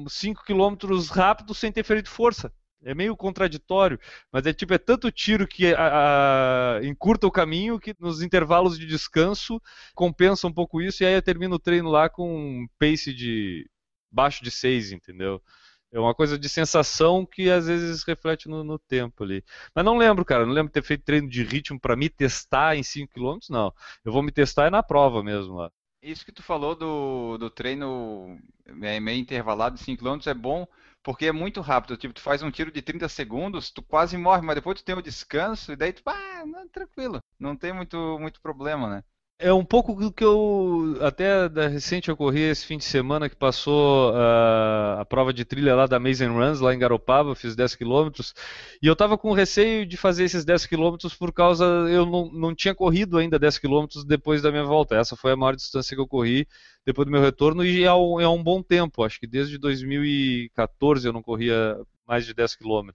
[0.08, 0.76] 5 km
[1.10, 2.52] rápido sem ter feito força.
[2.84, 3.98] É meio contraditório,
[4.30, 8.78] mas é tipo, é tanto tiro que a, a, encurta o caminho que nos intervalos
[8.78, 9.60] de descanso
[9.94, 13.68] compensa um pouco isso, e aí eu termino o treino lá com um pace de
[14.10, 15.42] baixo de 6, entendeu?
[15.92, 19.44] É uma coisa de sensação que às vezes reflete no, no, tempo ali.
[19.74, 20.44] Mas não lembro, cara.
[20.44, 23.72] Não lembro ter feito treino de ritmo para me testar em 5 km, não.
[24.04, 25.70] Eu vou me testar é na prova mesmo lá.
[26.02, 28.38] Isso que tu falou do, do treino
[28.82, 30.66] é, meio intervalado de 5 km é bom
[31.02, 31.96] porque é muito rápido.
[31.96, 34.96] Tipo, tu faz um tiro de 30 segundos, tu quase morre, mas depois tu tem
[34.96, 37.20] o descanso e daí tu, ah, não, tranquilo.
[37.38, 39.04] Não tem muito, muito problema, né?
[39.38, 40.96] É um pouco do que eu.
[41.02, 45.44] Até da recente eu corri esse fim de semana que passou uh, a prova de
[45.44, 48.08] trilha lá da Amazing Runs, lá em Garopaba, fiz 10 km.
[48.82, 51.64] E eu tava com receio de fazer esses 10 km por causa.
[51.64, 54.96] Eu não, não tinha corrido ainda 10 km depois da minha volta.
[54.96, 56.48] Essa foi a maior distância que eu corri
[56.86, 59.04] depois do meu retorno e é um, é um bom tempo.
[59.04, 62.88] Acho que desde 2014 eu não corria mais de 10 km,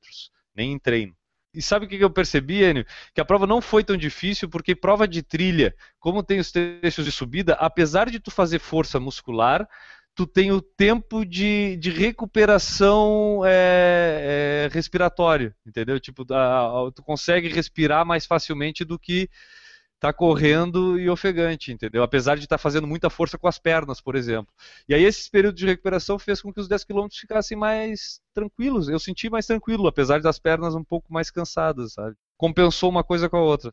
[0.55, 1.15] nem em treino.
[1.53, 2.85] E sabe o que eu percebi, Enio?
[3.13, 7.03] Que a prova não foi tão difícil, porque prova de trilha, como tem os trechos
[7.03, 9.67] de subida, apesar de tu fazer força muscular,
[10.15, 15.99] tu tem o tempo de, de recuperação é, é, respiratório, entendeu?
[15.99, 19.29] Tipo, a, a, tu consegue respirar mais facilmente do que
[20.01, 22.01] tá correndo e ofegante, entendeu?
[22.01, 24.51] Apesar de estar tá fazendo muita força com as pernas, por exemplo.
[24.89, 28.89] E aí esse período de recuperação fez com que os 10 km ficassem mais tranquilos.
[28.89, 32.15] Eu senti mais tranquilo, apesar das pernas um pouco mais cansadas, sabe?
[32.35, 33.71] Compensou uma coisa com a outra.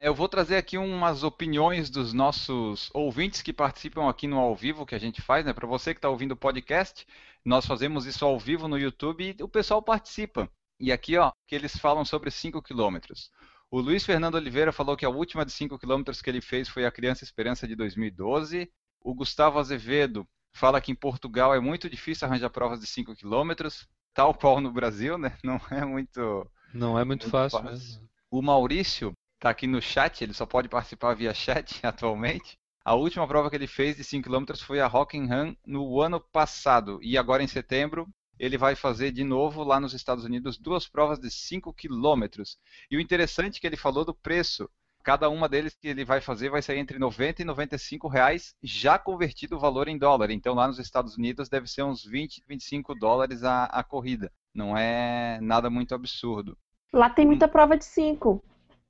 [0.00, 4.84] Eu vou trazer aqui umas opiniões dos nossos ouvintes que participam aqui no ao vivo
[4.84, 5.52] que a gente faz, né?
[5.52, 7.06] Para você que está ouvindo o podcast,
[7.44, 10.50] nós fazemos isso ao vivo no YouTube e o pessoal participa.
[10.80, 13.30] E aqui, ó, que eles falam sobre 5 quilômetros.
[13.70, 16.86] O Luiz Fernando Oliveira falou que a última de 5 km que ele fez foi
[16.86, 18.70] a Criança Esperança de 2012.
[19.00, 23.68] O Gustavo Azevedo fala que em Portugal é muito difícil arranjar provas de 5 km,
[24.14, 25.36] tal qual no Brasil, né?
[25.42, 26.50] Não é muito.
[26.72, 27.62] Não é muito, muito fácil.
[27.62, 28.08] fácil.
[28.30, 32.56] O Maurício está aqui no chat, ele só pode participar via chat atualmente.
[32.84, 36.98] A última prova que ele fez de 5 km foi a Rockingham no ano passado.
[37.02, 41.18] E agora em setembro ele vai fazer de novo lá nos Estados Unidos duas provas
[41.18, 42.58] de 5 quilômetros.
[42.90, 44.68] E o interessante é que ele falou do preço.
[45.02, 48.98] Cada uma deles que ele vai fazer vai sair entre 90 e 95 reais, já
[48.98, 50.30] convertido o valor em dólar.
[50.30, 54.32] Então lá nos Estados Unidos deve ser uns 20, 25 dólares a, a corrida.
[54.54, 56.56] Não é nada muito absurdo.
[56.92, 58.42] Lá tem muita prova de 5.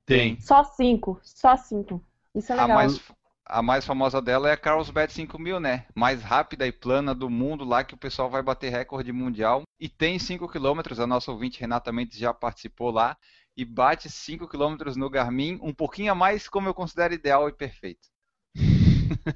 [0.06, 0.38] Tem.
[0.40, 2.00] Só 5, só 5.
[2.34, 2.70] Isso é legal.
[2.70, 3.00] A mais,
[3.46, 5.86] a mais famosa dela é a Carlsbad 5000, né?
[5.94, 9.62] Mais rápida e plana do mundo lá que o pessoal vai bater recorde mundial.
[9.78, 13.16] E tem 5 km, a nossa ouvinte Renata Mendes já participou lá.
[13.56, 17.52] E bate 5 km no Garmin, um pouquinho a mais como eu considero ideal e
[17.52, 18.08] perfeito.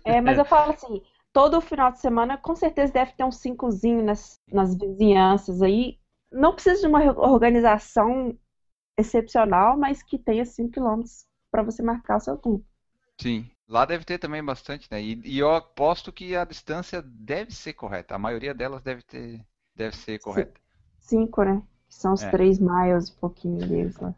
[0.04, 4.02] É, mas eu falo assim, todo final de semana com certeza deve ter um cincozinho
[4.02, 5.98] nas, nas vizinhanças aí.
[6.32, 8.36] Não precisa de uma organização
[8.96, 11.02] excepcional, mas que tenha 5 km
[11.50, 12.64] para você marcar o seu tempo.
[13.20, 13.48] Sim.
[13.68, 15.02] Lá deve ter também bastante, né?
[15.02, 18.14] E, e, eu aposto que a distância deve ser correta.
[18.14, 19.44] A maioria delas deve ter,
[19.76, 20.58] deve ser correta.
[20.98, 21.62] Cinco, né?
[21.86, 22.30] Que são os é.
[22.30, 24.14] três miles, um pouquinho deles lá.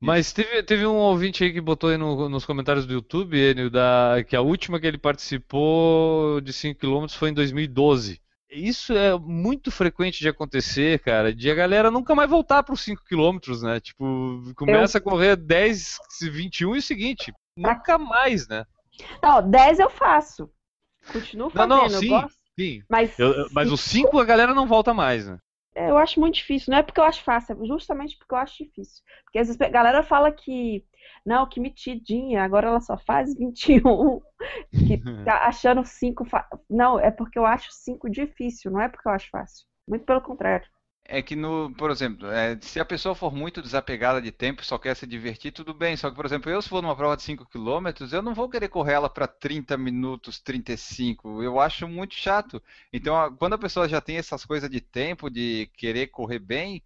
[0.00, 3.70] Mas teve, teve um ouvinte aí que botou aí no, nos comentários do YouTube, Enio,
[3.70, 8.20] da, que a última que ele participou de 5 km foi em 2012.
[8.48, 12.82] Isso é muito frequente de acontecer, cara, de a galera nunca mais voltar para os
[12.82, 13.80] 5 km, né?
[13.80, 15.00] Tipo, começa Eu...
[15.00, 15.96] a correr 10,
[16.30, 18.64] 21 e o seguinte, nunca mais, né?
[19.22, 20.50] Não, 10 eu faço.
[21.12, 22.38] Continuo fazendo, não, não, sim, eu gosto.
[22.58, 22.82] Sim.
[22.88, 25.38] Mas, eu, mas os 5 a galera não volta mais, né?
[25.74, 26.70] É, eu acho muito difícil.
[26.70, 29.04] Não é porque eu acho fácil, é justamente porque eu acho difícil.
[29.24, 30.82] Porque às vezes a galera fala que,
[31.24, 34.20] não, que metidinha, agora ela só faz 21,
[34.70, 36.24] que tá achando 5.
[36.24, 36.48] Fa...
[36.68, 39.66] Não, é porque eu acho 5 difícil, não é porque eu acho fácil.
[39.86, 40.66] Muito pelo contrário.
[41.08, 44.76] É que no, por exemplo, é, se a pessoa for muito desapegada de tempo só
[44.76, 45.96] quer se divertir, tudo bem.
[45.96, 48.48] Só que, por exemplo, eu se for numa prova de 5 km, eu não vou
[48.48, 51.42] querer correr ela para 30 minutos, 35.
[51.42, 52.60] Eu acho muito chato.
[52.92, 56.82] Então, quando a pessoa já tem essas coisas de tempo, de querer correr bem,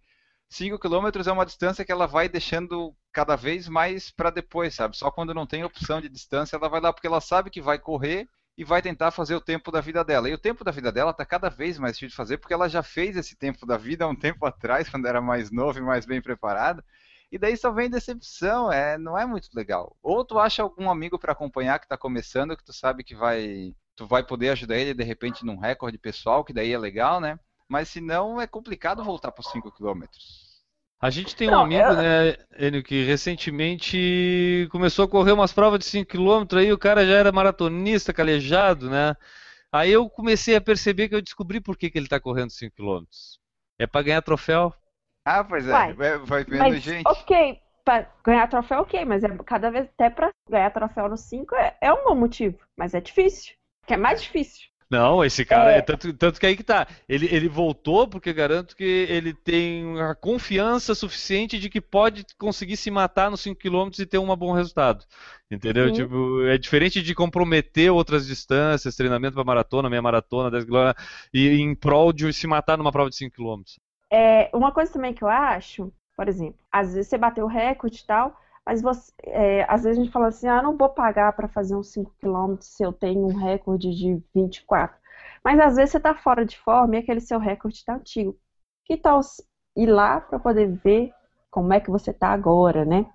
[0.49, 4.97] 5 km é uma distância que ela vai deixando cada vez mais para depois, sabe?
[4.97, 7.79] Só quando não tem opção de distância, ela vai lá porque ela sabe que vai
[7.79, 8.27] correr
[8.61, 10.29] e vai tentar fazer o tempo da vida dela.
[10.29, 12.69] E o tempo da vida dela está cada vez mais difícil de fazer, porque ela
[12.69, 15.81] já fez esse tempo da vida há um tempo atrás, quando era mais novo e
[15.81, 16.85] mais bem preparada.
[17.31, 19.97] E daí só vem decepção, é, não é muito legal.
[20.03, 23.73] Ou tu acha algum amigo para acompanhar que está começando, que tu sabe que vai,
[23.95, 27.39] tu vai poder ajudar ele de repente num recorde pessoal, que daí é legal, né?
[27.67, 30.40] Mas se não, é complicado voltar para os 5 quilômetros.
[31.01, 31.95] A gente tem um não, amigo, eu...
[31.95, 37.15] né, Enio, que recentemente começou a correr umas provas de 5km, aí o cara já
[37.15, 39.15] era maratonista, calejado, né?
[39.71, 43.07] Aí eu comecei a perceber que eu descobri por que, que ele está correndo 5km.
[43.79, 44.71] É para ganhar troféu.
[45.25, 47.07] Ah, pois é, vai, vai vendo mas, gente.
[47.07, 51.55] Ok, para ganhar troféu, ok, mas é cada vez até para ganhar troféu no 5
[51.55, 53.55] é, é um bom motivo, mas é difícil,
[53.87, 54.70] que é mais difícil.
[54.91, 55.81] Não, esse cara, é...
[55.81, 56.85] tanto, tanto que aí que tá.
[57.07, 62.75] Ele, ele voltou porque garanto que ele tem a confiança suficiente de que pode conseguir
[62.75, 65.05] se matar nos 5 km e ter um bom resultado.
[65.49, 65.85] Entendeu?
[65.85, 65.93] Uhum.
[65.93, 70.91] Tipo, é diferente de comprometer outras distâncias, treinamento para maratona, meia maratona, 10 km,
[71.33, 73.61] e em prol de se matar numa prova de 5 km.
[74.11, 78.01] É, uma coisa também que eu acho, por exemplo, às vezes você bateu o recorde
[78.01, 81.33] e tal, Mas você, é, às vezes a gente fala assim, ah, não vou pagar
[81.33, 84.95] para fazer uns 5 km se eu tenho um recorde de 24.
[85.43, 88.37] Mas às vezes você está fora de forma e aquele seu recorde está antigo.
[88.85, 89.19] Que tal
[89.75, 91.11] ir lá para poder ver
[91.49, 93.05] como é que você está agora, né?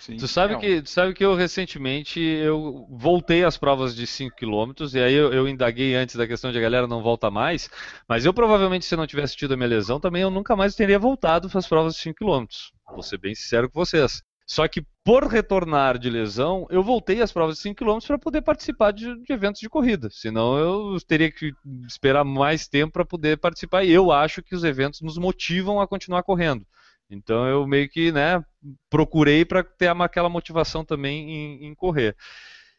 [0.00, 4.36] Sim, tu sabe, que, tu sabe que eu recentemente eu voltei às provas de 5
[4.36, 7.70] km e aí eu, eu, indaguei antes da questão de a galera não volta mais,
[8.08, 10.98] mas eu provavelmente se não tivesse tido a minha lesão também eu nunca mais teria
[10.98, 12.44] voltado para as provas de 5 km.
[12.90, 14.20] Vou ser bem sincero com vocês.
[14.46, 18.42] Só que por retornar de lesão, eu voltei às provas de 5 km para poder
[18.42, 20.08] participar de, de, eventos de corrida.
[20.10, 21.52] Senão eu teria que
[21.86, 23.84] esperar mais tempo para poder participar.
[23.84, 26.66] E eu acho que os eventos nos motivam a continuar correndo.
[27.08, 28.42] Então eu meio que né,
[28.90, 32.16] procurei para ter aquela motivação também em, em correr.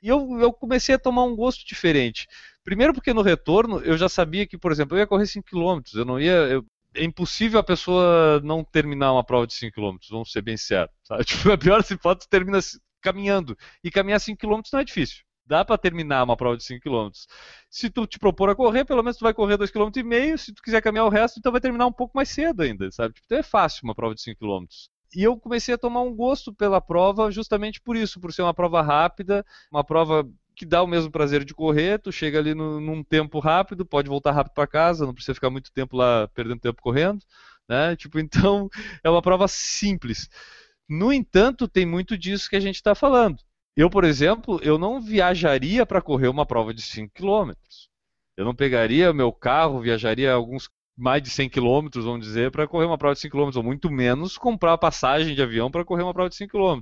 [0.01, 2.27] E eu, eu, comecei a tomar um gosto diferente.
[2.63, 5.81] Primeiro porque no retorno eu já sabia que, por exemplo, eu ia correr 5 km.
[5.95, 6.31] Eu não ia.
[6.31, 10.57] Eu, é impossível a pessoa não terminar uma prova de 5 km, vamos ser bem
[10.57, 10.95] sérios.
[11.25, 12.59] Tipo, a pior hipótese termina
[13.01, 13.57] caminhando.
[13.83, 15.23] E caminhar 5 km não é difícil.
[15.45, 17.09] Dá para terminar uma prova de 5 km.
[17.69, 20.37] Se tu te propor a correr, pelo menos tu vai correr 2,5 km.
[20.37, 23.13] Se tu quiser caminhar o resto, então vai terminar um pouco mais cedo ainda, sabe?
[23.13, 24.65] Tipo, então é fácil uma prova de 5 km.
[25.15, 28.53] E eu comecei a tomar um gosto pela prova justamente por isso, por ser uma
[28.53, 32.79] prova rápida, uma prova que dá o mesmo prazer de correr, tu chega ali no,
[32.79, 36.59] num tempo rápido, pode voltar rápido para casa, não precisa ficar muito tempo lá perdendo
[36.59, 37.21] tempo correndo,
[37.67, 37.95] né?
[37.97, 38.69] Tipo, então
[39.03, 40.29] é uma prova simples.
[40.87, 43.37] No entanto, tem muito disso que a gente está falando.
[43.75, 47.51] Eu, por exemplo, eu não viajaria para correr uma prova de 5 km.
[48.37, 52.85] Eu não pegaria meu carro, viajaria alguns mais de 100 km, vamos dizer, para correr
[52.85, 56.13] uma prova de 5 km, ou muito menos comprar passagem de avião para correr uma
[56.13, 56.81] prova de 5 km.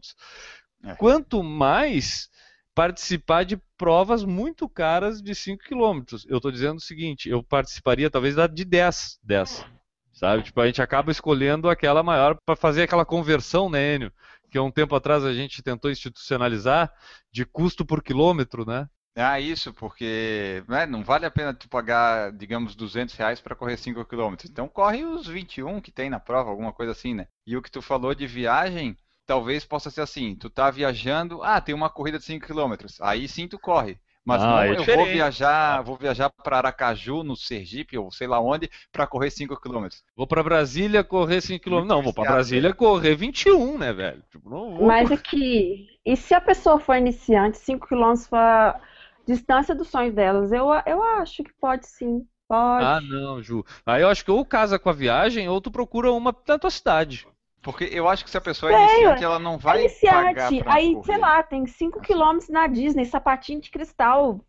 [0.83, 0.95] É.
[0.95, 2.29] Quanto mais
[2.75, 6.03] participar de provas muito caras de 5 km.
[6.27, 9.65] Eu estou dizendo o seguinte, eu participaria talvez da de 10 dessa.
[10.12, 10.43] Sabe?
[10.43, 14.13] Tipo, a gente acaba escolhendo aquela maior para fazer aquela conversão, né, Enio?
[14.49, 16.91] Que há um tempo atrás a gente tentou institucionalizar
[17.31, 18.88] de custo por quilômetro, né?
[19.15, 23.77] Ah, isso, porque né, não vale a pena tu pagar, digamos, 200 reais para correr
[23.77, 24.36] 5 km.
[24.45, 27.27] Então corre os 21 que tem na prova, alguma coisa assim, né?
[27.45, 31.59] E o que tu falou de viagem, talvez possa ser assim, tu tá viajando, ah,
[31.62, 33.97] tem uma corrida de 5 km, aí sim tu corre.
[34.25, 38.25] Mas ah, não, é eu vou viajar, vou viajar para Aracaju, no Sergipe, ou sei
[38.25, 39.88] lá onde, para correr 5 km.
[40.15, 41.83] Vou para Brasília correr 5 km.
[41.86, 44.23] Não, vou para Brasília correr 21, né, velho?
[44.31, 44.86] Tipo, vou...
[44.86, 48.79] Mas aqui, e se a pessoa for iniciante, 5 km for a
[49.27, 52.25] distância do sonho delas, eu, eu acho que pode sim.
[52.47, 52.86] Pode.
[52.86, 53.65] Ah, não, Ju.
[53.86, 56.69] Aí eu acho que ou casa com a viagem, ou tu procura uma na tua
[56.69, 57.27] cidade.
[57.63, 60.62] Porque eu acho que se a pessoa é iniciante, ela não vai é iniciante.
[60.65, 61.06] Aí, correr.
[61.06, 64.45] sei lá, tem 5 km na Disney, sapatinho de cristal.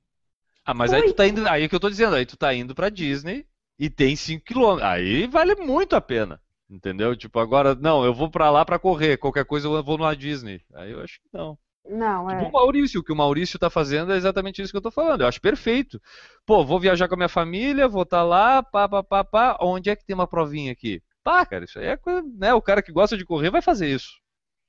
[0.64, 1.00] Ah, mas Foi.
[1.00, 1.48] aí tu tá indo.
[1.48, 3.46] Aí é que eu tô dizendo, aí tu tá indo pra Disney
[3.78, 4.82] e tem 5 km.
[4.82, 6.40] Aí vale muito a pena.
[6.68, 7.14] Entendeu?
[7.14, 9.16] Tipo, agora, não, eu vou pra lá pra correr.
[9.16, 10.60] Qualquer coisa eu vou na Disney.
[10.74, 11.56] Aí eu acho que não.
[11.88, 12.48] Não, tipo, é.
[12.48, 15.20] o Maurício, o que o Maurício tá fazendo é exatamente isso que eu tô falando.
[15.20, 16.00] Eu acho perfeito.
[16.46, 19.58] Pô, vou viajar com a minha família, vou estar tá lá, pá, pá, pá, pá.
[19.60, 21.02] Onde é que tem uma provinha aqui?
[21.24, 22.52] Pá, cara, isso aí é coisa, né?
[22.52, 24.10] O cara que gosta de correr vai fazer isso.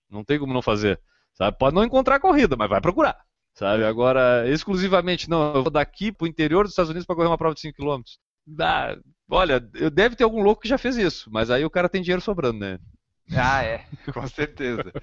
[0.09, 0.99] Não tem como não fazer.
[1.33, 1.57] Sabe?
[1.57, 3.17] Pode não encontrar corrida, mas vai procurar.
[3.53, 3.83] Sabe?
[3.83, 7.53] Agora, exclusivamente, não, eu vou daqui pro interior dos Estados Unidos para correr uma prova
[7.53, 8.01] de 5 km.
[8.59, 8.95] Ah,
[9.29, 12.21] olha, deve ter algum louco que já fez isso, mas aí o cara tem dinheiro
[12.21, 12.79] sobrando, né?
[13.35, 14.93] Ah, é, com certeza.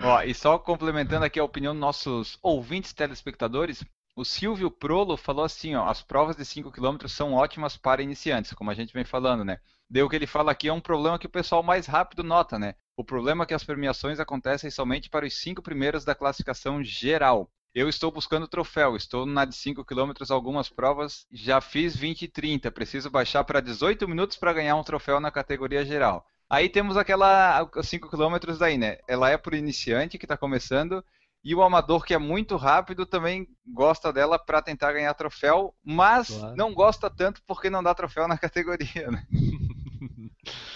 [0.00, 5.44] Ó, e só complementando aqui a opinião dos nossos ouvintes telespectadores, o Silvio Prolo falou
[5.44, 9.04] assim, ó, as provas de 5 km são ótimas para iniciantes, como a gente vem
[9.04, 9.58] falando, né?
[9.92, 12.58] Deu o que ele fala aqui é um problema que o pessoal mais rápido nota,
[12.58, 12.76] né?
[12.96, 17.50] O problema é que as premiações acontecem somente para os cinco primeiros da classificação geral.
[17.74, 22.28] Eu estou buscando troféu, estou na de 5 km algumas provas, já fiz 20 e
[22.28, 26.24] 30, preciso baixar para 18 minutos para ganhar um troféu na categoria geral.
[26.48, 28.96] Aí temos aquela 5 km daí, né?
[29.06, 31.04] Ela é para o iniciante que está começando
[31.44, 36.28] e o amador que é muito rápido também gosta dela para tentar ganhar troféu, mas
[36.28, 36.56] claro.
[36.56, 39.26] não gosta tanto porque não dá troféu na categoria, né?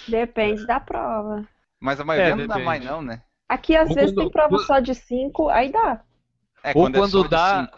[0.09, 1.47] Depende da prova.
[1.81, 3.23] Mas a maioria é, não dá mais não, né?
[3.49, 4.25] Aqui às Ou vezes quando...
[4.25, 6.03] tem prova só de 5, aí dá.
[6.64, 7.73] É, Ou quando, é quando dá,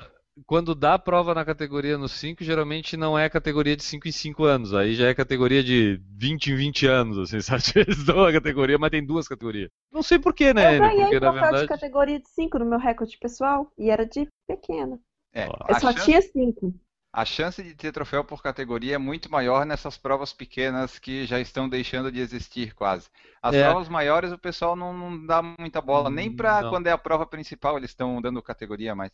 [0.46, 4.44] quando dá prova na categoria no 5, geralmente não é categoria de 5 em 5
[4.44, 7.62] anos, aí já é categoria de 20 em 20 anos, assim, sabe?
[7.74, 9.70] Eles dão a categoria, mas tem duas categorias.
[9.92, 10.76] Não sei porquê, né?
[10.76, 11.62] Eu ganhei Porque, na verdade...
[11.62, 14.98] de categoria de 5 no meu recorde pessoal, e era de pequena.
[15.34, 16.04] É, eu só chance...
[16.04, 16.74] tinha 5
[17.12, 21.40] a chance de ter troféu por categoria é muito maior nessas provas pequenas que já
[21.40, 23.08] estão deixando de existir quase.
[23.42, 23.64] As é.
[23.64, 27.26] provas maiores o pessoal não, não dá muita bola, nem para quando é a prova
[27.26, 29.10] principal eles estão dando categoria mais.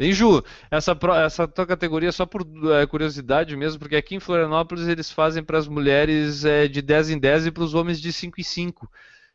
[0.00, 4.86] Hein, Ju, essa, essa tua categoria, só por é, curiosidade mesmo, porque aqui em Florianópolis
[4.86, 8.12] eles fazem para as mulheres é, de 10 em 10 e para os homens de
[8.12, 8.88] 5 em 5.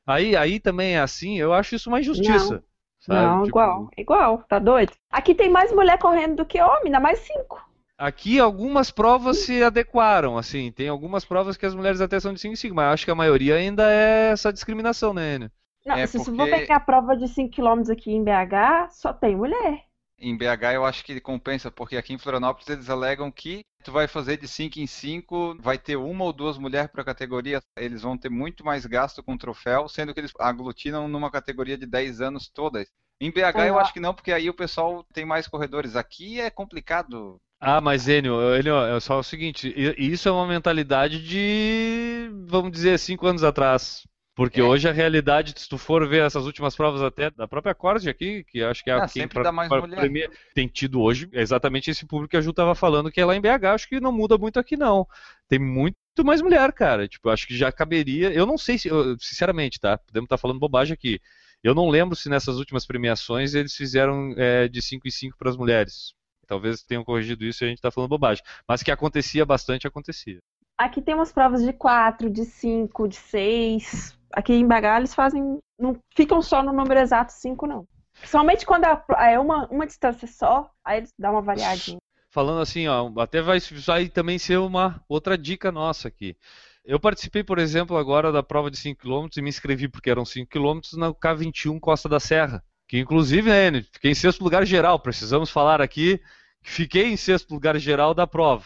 [0.07, 2.63] Aí, aí também é assim, eu acho isso uma injustiça.
[2.99, 3.19] Sabe?
[3.19, 4.93] Não, Tipo, igual, igual, tá doido?
[5.11, 7.61] Aqui tem mais mulher correndo do que homem, ainda mais cinco.
[8.03, 12.39] Aqui algumas provas se adequaram, assim, tem algumas provas que as mulheres até são de
[12.41, 15.51] 5 em 5, mas acho que a maioria ainda é essa discriminação, né, Enio?
[15.85, 18.89] Não, É, se você for porque- pegar a prova de 5 km aqui em BH,
[18.91, 19.85] só tem mulher.
[20.19, 24.05] Em BH eu acho que compensa, porque aqui em Florianópolis eles alegam que tu vai
[24.05, 28.17] fazer de 5 em 5, vai ter uma ou duas mulheres para categoria, eles vão
[28.17, 32.49] ter muito mais gasto com troféu, sendo que eles aglutinam numa categoria de 10 anos
[32.49, 32.89] todas.
[33.21, 35.95] Em BH eu acho que não, porque aí o pessoal tem mais corredores.
[35.95, 37.39] Aqui é complicado.
[37.65, 42.99] Ah, mas Enio, Enio, é só o seguinte, isso é uma mentalidade de, vamos dizer,
[42.99, 44.03] cinco anos atrás.
[44.35, 44.63] Porque É.
[44.63, 48.43] hoje a realidade, se tu for ver essas últimas provas até da própria Corte aqui,
[48.45, 49.95] que acho que é Ah, quem sempre pra- dá mais pra- mulher.
[49.99, 53.25] premia- tem tido hoje é exatamente esse público que a Ju estava falando, que é
[53.25, 55.07] lá em BH, acho que não muda muito aqui não.
[55.47, 55.95] Tem muito
[56.25, 57.07] mais mulher, cara.
[57.07, 58.33] Tipo, acho que já caberia.
[58.33, 59.99] Eu não sei se, eu- sinceramente, tá?
[59.99, 61.19] Podemos estar falando bobagem aqui.
[61.63, 65.49] Eu não lembro se nessas últimas premiações eles fizeram é, de 5 em 5 para
[65.51, 66.13] as mulheres.
[66.53, 68.43] Talvez tenham corrigido isso e a gente está falando bobagem.
[68.67, 70.37] Mas que acontecia bastante, acontecia.
[70.77, 74.15] Aqui tem umas provas de 4, de 5, de 6.
[74.31, 75.57] Aqui em BH eles fazem.
[75.79, 77.87] Não ficam só no número exato 5, não.
[78.19, 81.97] Principalmente quando é uma, uma distância só, aí eles dão uma variadinha.
[82.29, 86.37] Falando assim, ó, até vai, vai também ser uma outra dica nossa aqui.
[86.85, 90.23] Eu participei, por exemplo, agora da prova de 5 km e me inscrevi porque eram
[90.23, 92.63] 5 km na K21 Costa da Serra.
[92.87, 94.99] Que inclusive, né, fiquei em sexto lugar geral.
[94.99, 96.21] Precisamos falar aqui
[96.63, 98.65] fiquei em sexto lugar geral da prova.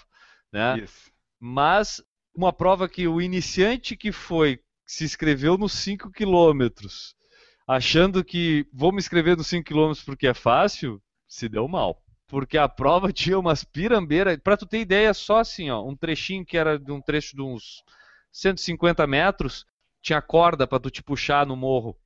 [0.51, 0.79] Né?
[0.79, 1.11] Isso.
[1.39, 2.01] Mas
[2.33, 7.15] uma prova que o iniciante que foi, se inscreveu nos 5 quilômetros,
[7.67, 12.01] achando que vou me inscrever nos 5 quilômetros porque é fácil, se deu mal.
[12.27, 16.45] Porque a prova tinha umas pirambeiras, para tu ter ideia, só assim, ó, um trechinho
[16.45, 17.83] que era de um trecho de uns
[18.31, 19.65] 150 metros,
[20.01, 21.97] tinha corda para tu te puxar no morro,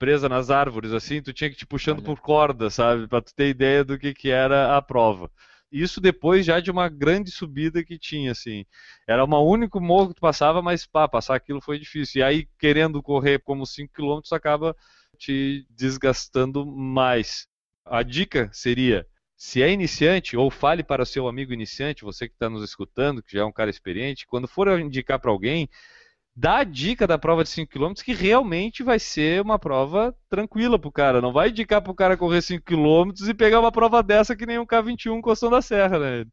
[0.00, 2.06] presa nas árvores, assim, tu tinha que te puxando Olha.
[2.06, 5.30] por corda, sabe, para tu ter ideia do que, que era a prova.
[5.70, 8.64] Isso depois já de uma grande subida que tinha, assim.
[9.06, 12.20] Era um único morro que tu passava, mas pá, passar aquilo foi difícil.
[12.20, 14.74] E aí, querendo correr como 5 km, acaba
[15.18, 17.46] te desgastando mais.
[17.84, 22.34] A dica seria, se é iniciante, ou fale para o seu amigo iniciante, você que
[22.34, 25.68] está nos escutando, que já é um cara experiente, quando for indicar para alguém,
[26.34, 30.78] dá a dica da prova de 5 km que realmente vai ser uma prova tranquila
[30.78, 31.20] pro cara.
[31.20, 34.58] Não vai indicar pro cara correr 5 km e pegar uma prova dessa que nem
[34.58, 36.26] um K21 Costão da Serra, né?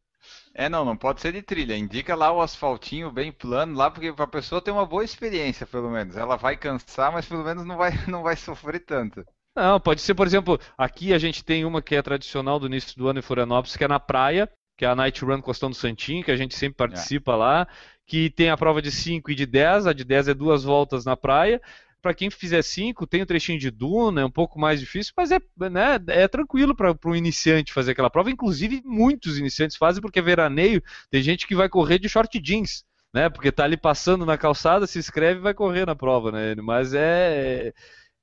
[0.54, 1.76] É, não, não pode ser de trilha.
[1.76, 5.66] Indica lá o asfaltinho bem plano lá, porque para a pessoa ter uma boa experiência,
[5.66, 6.16] pelo menos.
[6.16, 9.24] Ela vai cansar, mas pelo menos não vai, não vai sofrer tanto.
[9.54, 12.96] Não, pode ser, por exemplo, aqui a gente tem uma que é tradicional do início
[12.96, 15.74] do ano em Florianópolis, que é na praia, que é a Night Run Costão do
[15.74, 17.66] Santinho, que a gente sempre participa lá,
[18.06, 21.04] que tem a prova de 5 e de 10, a de 10 é duas voltas
[21.04, 21.60] na praia.
[22.00, 25.32] Para quem fizer 5, tem o trechinho de duna, é um pouco mais difícil, mas
[25.32, 28.30] é, né, é tranquilo para o iniciante fazer aquela prova.
[28.30, 32.84] Inclusive, muitos iniciantes fazem porque é veraneio, tem gente que vai correr de short jeans,
[33.12, 33.28] né?
[33.28, 36.54] Porque tá ali passando na calçada, se inscreve e vai correr na prova, né?
[36.62, 37.72] Mas é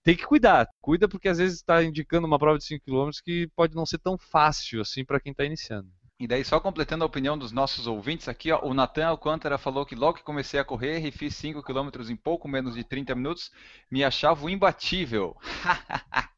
[0.03, 0.69] tem que cuidar.
[0.79, 3.97] Cuida porque às vezes está indicando uma prova de 5 km que pode não ser
[3.97, 5.89] tão fácil assim para quem está iniciando.
[6.17, 9.85] E daí, só completando a opinião dos nossos ouvintes aqui, ó, o Natan Alcântara falou
[9.85, 13.13] que logo que comecei a correr e fiz 5 km em pouco menos de 30
[13.15, 13.51] minutos,
[13.91, 15.35] me achava imbatível.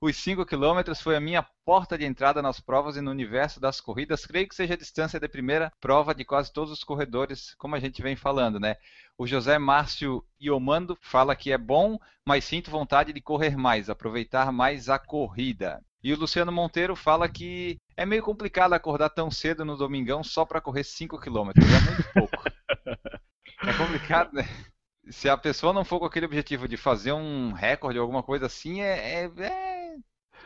[0.00, 3.80] Os 5 km foi a minha porta de entrada nas provas e no universo das
[3.80, 4.24] corridas.
[4.24, 7.80] Creio que seja a distância de primeira prova de quase todos os corredores, como a
[7.80, 8.76] gente vem falando, né?
[9.18, 14.52] O José Márcio Iomando fala que é bom, mas sinto vontade de correr mais, aproveitar
[14.52, 15.82] mais a corrida.
[16.04, 20.44] E o Luciano Monteiro fala que é meio complicado acordar tão cedo no domingão só
[20.44, 21.50] para correr 5 km.
[21.56, 22.44] É muito pouco.
[23.66, 24.44] é complicado, né?
[25.08, 28.46] Se a pessoa não for com aquele objetivo de fazer um recorde ou alguma coisa
[28.46, 29.24] assim, é.
[29.24, 29.96] é, é...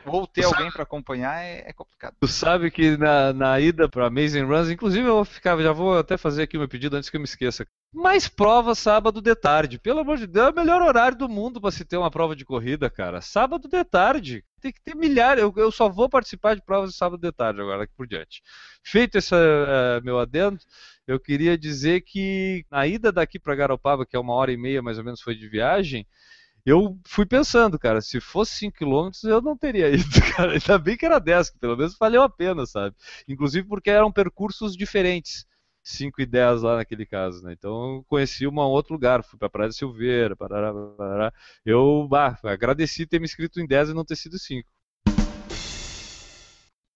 [0.07, 2.15] Ou ter alguém para acompanhar é, é, complicado.
[2.21, 6.17] Tu sabe que na, na ida para Amazing Runs, inclusive eu ficar, já vou até
[6.17, 7.67] fazer aqui o meu pedido antes que eu me esqueça.
[7.93, 9.79] Mais prova sábado de tarde.
[9.79, 12.35] Pelo amor de Deus, é o melhor horário do mundo para se ter uma prova
[12.35, 13.21] de corrida, cara.
[13.21, 14.45] Sábado de tarde.
[14.61, 15.43] Tem que ter milhares.
[15.43, 18.43] Eu, eu só vou participar de provas de sábado de tarde agora, daqui por diante.
[18.83, 20.59] Feito esse uh, meu adendo,
[21.07, 24.83] eu queria dizer que na ida daqui para Garopaba, que é uma hora e meia
[24.83, 26.07] mais ou menos foi de viagem,
[26.65, 30.05] eu fui pensando, cara, se fosse 5 km eu não teria ido,
[30.37, 30.53] cara.
[30.53, 32.95] Ainda bem que era 10, que pelo menos valeu a pena, sabe?
[33.29, 35.47] Inclusive porque eram percursos diferentes.
[35.83, 37.53] 5 e 10 lá naquele caso, né?
[37.53, 41.33] Então eu conheci um outro lugar, fui pra Praia de Silveira, parará, parará.
[41.65, 44.71] Eu bah, agradeci ter me inscrito em 10 e não ter sido 5.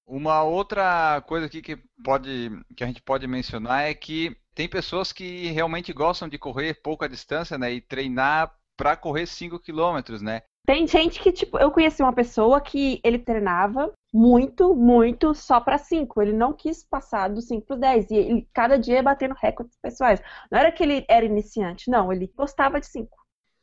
[0.07, 5.13] Uma outra coisa aqui que, pode, que a gente pode mencionar é que tem pessoas
[5.13, 10.43] que realmente gostam de correr pouca distância né, e treinar para correr 5 km, né?
[10.67, 15.77] Tem gente que, tipo, eu conheci uma pessoa que ele treinava muito, muito só para
[15.77, 16.23] 5.
[16.23, 18.11] Ele não quis passar dos 5 para 10.
[18.11, 20.23] E ele, cada dia ia batendo recordes pessoais.
[20.51, 23.15] Não era que ele era iniciante, não, ele gostava de 5.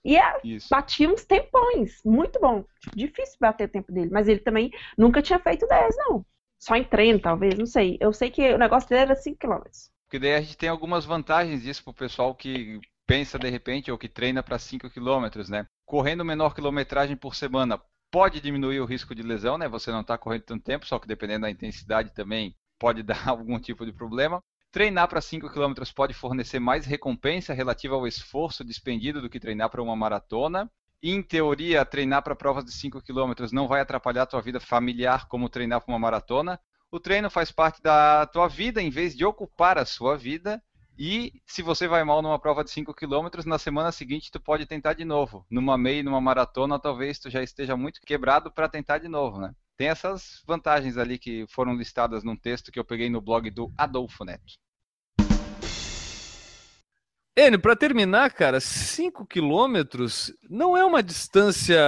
[0.03, 0.37] E é,
[0.69, 2.65] batia uns tempões, muito bom.
[2.95, 6.25] Difícil bater o tempo dele, mas ele também nunca tinha feito 10, não.
[6.59, 7.97] Só em treino, talvez, não sei.
[7.99, 9.63] Eu sei que o negócio dele era 5 km.
[10.05, 12.79] Porque daí a gente tem algumas vantagens disso pro pessoal que
[13.11, 15.67] pensa de repente ou que treina para 5 km, né?
[15.85, 17.77] Correndo menor quilometragem por semana
[18.09, 19.67] pode diminuir o risco de lesão, né?
[19.67, 23.59] Você não está correndo tanto tempo, só que dependendo da intensidade também pode dar algum
[23.59, 24.39] tipo de problema.
[24.71, 29.69] Treinar para 5 km pode fornecer mais recompensa relativa ao esforço despendido do que treinar
[29.69, 30.71] para uma maratona.
[31.03, 35.27] Em teoria, treinar para provas de 5 km não vai atrapalhar a tua vida familiar
[35.27, 36.57] como treinar para uma maratona.
[36.89, 40.63] O treino faz parte da tua vida em vez de ocupar a sua vida.
[41.03, 44.67] E se você vai mal numa prova de 5 km, na semana seguinte tu pode
[44.67, 45.43] tentar de novo.
[45.49, 49.51] Numa meia, numa maratona, talvez tu já esteja muito quebrado para tentar de novo, né?
[49.75, 53.73] Tem essas vantagens ali que foram listadas num texto que eu peguei no blog do
[53.75, 54.53] Adolfo Neto.
[57.35, 61.79] Enio, para terminar, cara, 5 quilômetros não é uma distância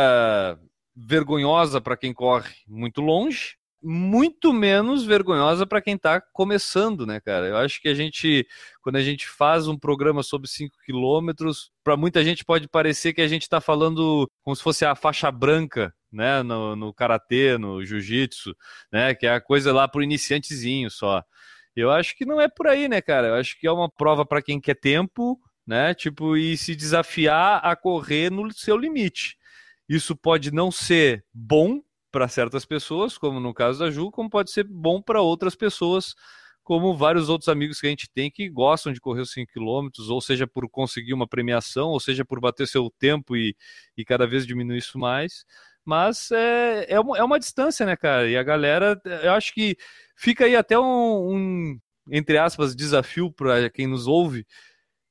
[0.96, 7.48] vergonhosa para quem corre muito longe, muito menos vergonhosa para quem está começando, né, cara?
[7.48, 8.48] Eu acho que a gente,
[8.82, 13.22] quando a gente faz um programa sobre 5 quilômetros, para muita gente pode parecer que
[13.22, 17.84] a gente está falando como se fosse a faixa branca, né, no, no karatê, no
[17.84, 18.56] jiu-jitsu,
[18.92, 21.24] né, que é a coisa lá para o iniciantezinho só.
[21.76, 23.30] Eu acho que não é por aí, né, cara?
[23.30, 25.94] Eu acho que é uma prova para quem quer tempo, né?
[25.94, 29.38] Tipo, e se desafiar a correr no seu limite.
[29.90, 31.82] Isso pode não ser bom
[32.14, 36.14] para certas pessoas, como no caso da Ju, como pode ser bom para outras pessoas,
[36.64, 39.90] como vários outros amigos que a gente tem que gostam de correr os 5 km,
[40.10, 43.56] ou seja por conseguir uma premiação, ou seja por bater seu tempo e,
[43.98, 45.44] e cada vez diminuir isso mais.
[45.84, 48.30] Mas é, é, uma, é uma distância, né, cara?
[48.30, 49.76] E a galera, eu acho que
[50.16, 51.80] fica aí até um, um
[52.12, 54.46] entre aspas, desafio para quem nos ouve.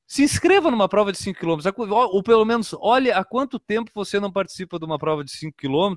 [0.07, 4.21] Se inscreva numa prova de 5 km, ou pelo menos olhe há quanto tempo você
[4.21, 5.95] não participa de uma prova de 5 km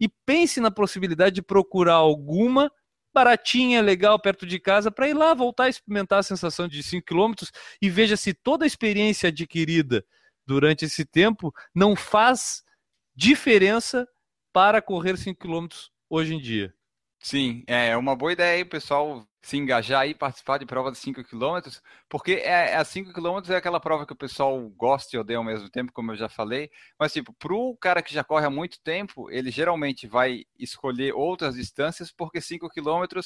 [0.00, 2.70] e pense na possibilidade de procurar alguma
[3.14, 7.06] baratinha, legal, perto de casa, para ir lá voltar a experimentar a sensação de 5
[7.06, 7.32] km
[7.80, 10.04] e veja se toda a experiência adquirida
[10.46, 12.62] durante esse tempo não faz
[13.14, 14.06] diferença
[14.52, 15.66] para correr 5 km
[16.10, 16.74] hoje em dia.
[17.28, 21.24] Sim, é uma boa ideia aí, pessoal, se engajar e participar de prova de 5
[21.24, 21.58] km,
[22.08, 25.42] porque é, a 5 km é aquela prova que o pessoal gosta e odeia ao
[25.42, 28.80] mesmo tempo, como eu já falei, mas tipo, pro cara que já corre há muito
[28.80, 33.20] tempo, ele geralmente vai escolher outras distâncias, porque 5 km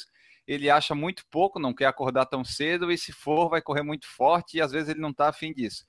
[0.47, 4.07] ele acha muito pouco, não quer acordar tão cedo, e se for, vai correr muito
[4.07, 5.85] forte, e às vezes ele não está afim disso.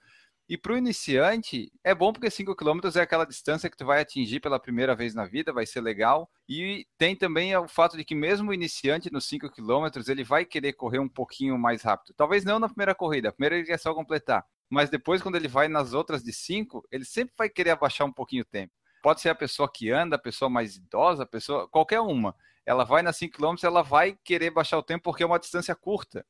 [0.51, 4.01] E para o iniciante, é bom porque 5 km é aquela distância que tu vai
[4.01, 6.29] atingir pela primeira vez na vida, vai ser legal.
[6.45, 10.43] E tem também o fato de que mesmo o iniciante nos 5 km, ele vai
[10.43, 12.13] querer correr um pouquinho mais rápido.
[12.17, 14.45] Talvez não na primeira corrida, a primeira ele quer só completar.
[14.69, 18.11] Mas depois, quando ele vai nas outras de 5, ele sempre vai querer abaixar um
[18.11, 18.73] pouquinho o tempo.
[19.01, 22.35] Pode ser a pessoa que anda, a pessoa mais idosa, a pessoa, qualquer uma.
[22.65, 25.73] Ela vai nas 5 km, ela vai querer baixar o tempo porque é uma distância
[25.73, 26.25] curta.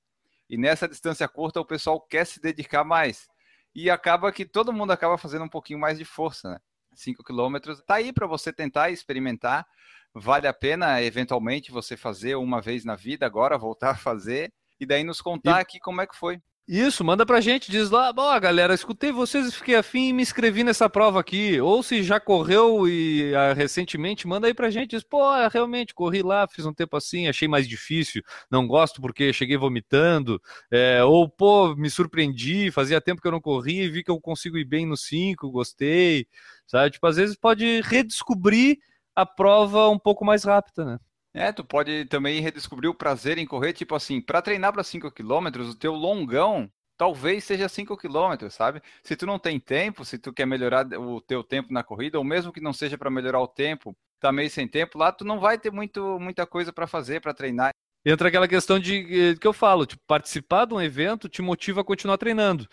[0.47, 3.27] E nessa distância curta, o pessoal quer se dedicar mais
[3.73, 6.59] e acaba que todo mundo acaba fazendo um pouquinho mais de força, né?
[6.93, 9.65] 5 quilômetros tá aí para você tentar experimentar.
[10.13, 14.85] Vale a pena eventualmente você fazer uma vez na vida, agora voltar a fazer e
[14.85, 15.61] daí nos contar e...
[15.61, 16.41] aqui como é que foi.
[16.73, 20.21] Isso, manda pra gente, diz lá, ó, galera, escutei vocês e fiquei afim e me
[20.21, 21.59] inscrevi nessa prova aqui.
[21.59, 25.19] Ou se já correu e ah, recentemente, manda aí pra gente, diz, pô,
[25.49, 30.41] realmente, corri lá, fiz um tempo assim, achei mais difícil, não gosto porque cheguei vomitando,
[30.71, 34.57] é, ou, pô, me surpreendi, fazia tempo que eu não corri, vi que eu consigo
[34.57, 36.25] ir bem no 5, gostei,
[36.65, 36.91] sabe?
[36.91, 38.77] Tipo, às vezes pode redescobrir
[39.13, 40.99] a prova um pouco mais rápida, né?
[41.33, 45.09] É, tu pode também redescobrir o prazer em correr, tipo assim, para treinar para 5
[45.11, 48.81] km, o teu longão talvez seja 5 km, sabe?
[49.01, 52.23] Se tu não tem tempo, se tu quer melhorar o teu tempo na corrida, ou
[52.23, 55.39] mesmo que não seja para melhorar o tempo, tá meio sem tempo, lá tu não
[55.39, 57.71] vai ter muito, muita coisa para fazer, para treinar.
[58.05, 61.83] Entra aquela questão de que eu falo, tipo, participar de um evento te motiva a
[61.83, 62.67] continuar treinando.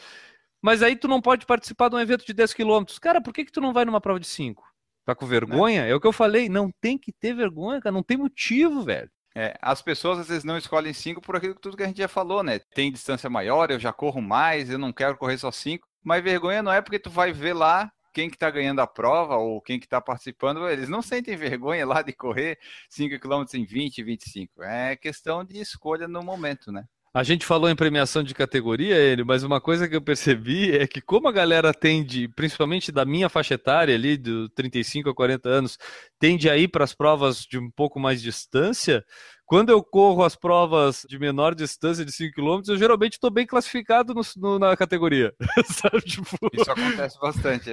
[0.60, 2.84] Mas aí tu não pode participar de um evento de 10 km.
[3.00, 4.67] Cara, por que, que tu não vai numa prova de 5?
[5.08, 5.84] Tá com vergonha?
[5.84, 5.90] Né?
[5.90, 9.10] É o que eu falei, não tem que ter vergonha, cara, não tem motivo, velho.
[9.34, 11.96] É, as pessoas às vezes não escolhem cinco por aquilo que tudo que a gente
[11.96, 12.58] já falou, né?
[12.58, 15.88] Tem distância maior, eu já corro mais, eu não quero correr só cinco.
[16.04, 19.36] Mas vergonha não é porque tu vai ver lá quem que tá ganhando a prova
[19.36, 22.58] ou quem que tá participando, eles não sentem vergonha lá de correr
[22.90, 24.62] 5 km em 20, 25.
[24.62, 26.84] É questão de escolha no momento, né?
[27.18, 30.86] A gente falou em premiação de categoria, ele, mas uma coisa que eu percebi é
[30.86, 35.48] que como a galera tende, principalmente da minha faixa etária ali, do 35 a 40
[35.48, 35.76] anos,
[36.16, 39.04] tende a ir para as provas de um pouco mais distância,
[39.44, 43.44] quando eu corro as provas de menor distância de 5 km, eu geralmente estou bem
[43.44, 45.34] classificado no, no, na categoria.
[46.06, 46.36] tipo...
[46.52, 47.72] Isso acontece bastante.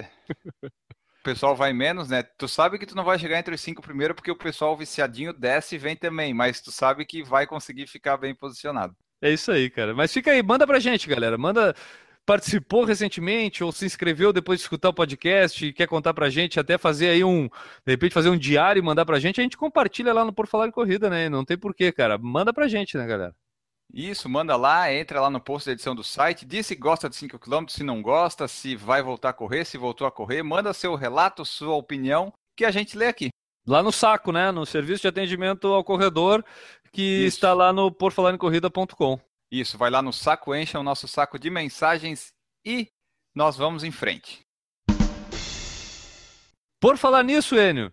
[0.63, 2.23] O pessoal vai menos, né?
[2.23, 5.31] Tu sabe que tu não vai chegar entre os cinco primeiro porque o pessoal viciadinho
[5.33, 8.95] desce e vem também, mas tu sabe que vai conseguir ficar bem posicionado.
[9.21, 9.93] É isso aí, cara.
[9.93, 11.37] Mas fica aí, manda pra gente, galera.
[11.37, 11.75] Manda.
[12.25, 16.59] Participou recentemente ou se inscreveu depois de escutar o podcast e quer contar pra gente,
[16.59, 19.55] até fazer aí um, de repente fazer um diário e mandar pra gente, a gente
[19.55, 21.29] compartilha lá no Por Falar em Corrida, né?
[21.29, 22.17] Não tem porquê, cara.
[22.17, 23.35] Manda pra gente, né, galera?
[23.93, 27.15] Isso, manda lá, entra lá no post da edição do site, diz se gosta de
[27.15, 30.73] 5 km, se não gosta, se vai voltar a correr, se voltou a correr, manda
[30.73, 33.29] seu relato, sua opinião, que a gente lê aqui.
[33.67, 34.51] Lá no saco, né?
[34.51, 36.45] No serviço de atendimento ao corredor,
[36.91, 37.37] que Isso.
[37.37, 39.19] está lá no porfalarincorrida.com.
[39.51, 42.89] Isso, vai lá no saco, encha o nosso saco de mensagens e
[43.33, 44.45] nós vamos em frente.
[46.79, 47.91] Por falar nisso, Enio,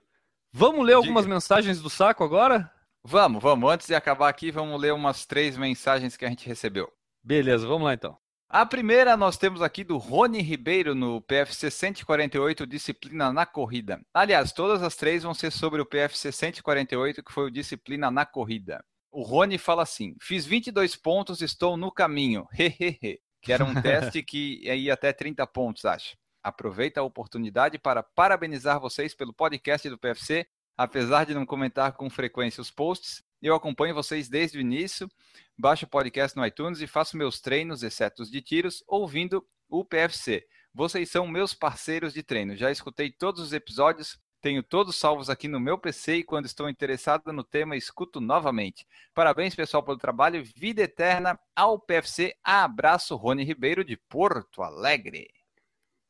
[0.52, 1.34] vamos ler algumas Diga.
[1.34, 2.70] mensagens do saco agora?
[3.02, 3.70] Vamos, vamos.
[3.72, 6.92] Antes de acabar aqui, vamos ler umas três mensagens que a gente recebeu.
[7.24, 8.18] Beleza, vamos lá então.
[8.54, 13.98] A primeira nós temos aqui do Rony Ribeiro no PFC 148, disciplina na corrida.
[14.12, 18.26] Aliás, todas as três vão ser sobre o PFC 148, que foi o disciplina na
[18.26, 18.84] corrida.
[19.10, 22.46] O Rony fala assim: fiz 22 pontos, estou no caminho.
[22.52, 23.20] Hehehe.
[23.40, 26.14] que era um teste que ia até 30 pontos, acho.
[26.42, 30.46] Aproveita a oportunidade para parabenizar vocês pelo podcast do PFC.
[30.76, 35.08] Apesar de não comentar com frequência os posts, eu acompanho vocês desde o início.
[35.56, 39.84] Baixo o podcast no iTunes e faço meus treinos, exceto os de tiros, ouvindo o
[39.84, 40.46] PFC.
[40.74, 42.56] Vocês são meus parceiros de treino.
[42.56, 46.68] Já escutei todos os episódios, tenho todos salvos aqui no meu PC e quando estou
[46.68, 48.86] interessado no tema, escuto novamente.
[49.14, 50.42] Parabéns, pessoal, pelo trabalho.
[50.56, 52.34] Vida eterna ao PFC.
[52.42, 55.28] Abraço, Rony Ribeiro, de Porto Alegre.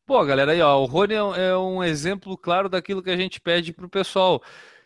[0.06, 3.40] Pô, galera, aí, ó, o Rony é um é exemplo claro daquilo que a gente
[3.40, 4.42] pede pro pessoal.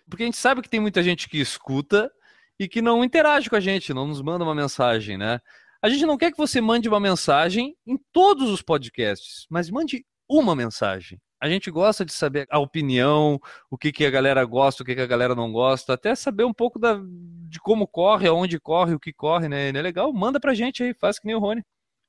[0.08, 2.10] Porque a gente sabe que tem muita gente que escuta
[2.58, 5.40] e que não interage com a gente, não nos manda uma mensagem, né?
[5.82, 10.04] A gente não quer que você mande uma mensagem em todos os podcasts, mas mande
[10.28, 13.40] uma mensagem a gente gosta de saber a opinião,
[13.70, 16.44] o que, que a galera gosta, o que, que a galera não gosta, até saber
[16.44, 17.00] um pouco da,
[17.48, 19.70] de como corre, aonde corre, o que corre, né?
[19.70, 20.12] Não é legal?
[20.12, 21.62] Manda pra gente aí, faz que nem o Rony.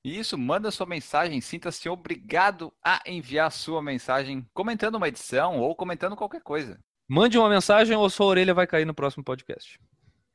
[0.04, 6.16] Isso, manda sua mensagem, sinta-se obrigado a enviar sua mensagem comentando uma edição ou comentando
[6.16, 6.80] qualquer coisa.
[7.10, 9.78] Mande uma mensagem ou sua orelha vai cair no próximo podcast.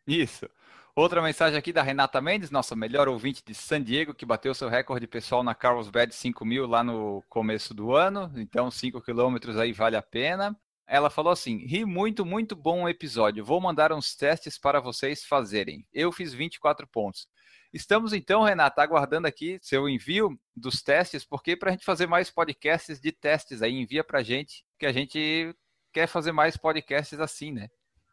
[0.07, 0.48] Isso.
[0.94, 4.68] Outra mensagem aqui da Renata Mendes, nossa melhor ouvinte de San Diego, que bateu seu
[4.68, 8.30] recorde pessoal na Carlsbad 5000 lá no começo do ano.
[8.36, 10.55] Então, 5 quilômetros aí vale a pena.
[10.86, 13.42] Ela falou assim: ri muito, muito bom o episódio.
[13.42, 15.86] Vou mandar uns testes para vocês fazerem.
[15.94, 17.26] Eu fiz 24 pontos.
[17.72, 22.30] Estamos então, Renata, aguardando aqui seu envio dos testes, porque para a gente fazer mais
[22.30, 25.57] podcasts de testes aí, envia para a gente, que a gente
[25.90, 27.70] quer fazer mais podcasts assim, né?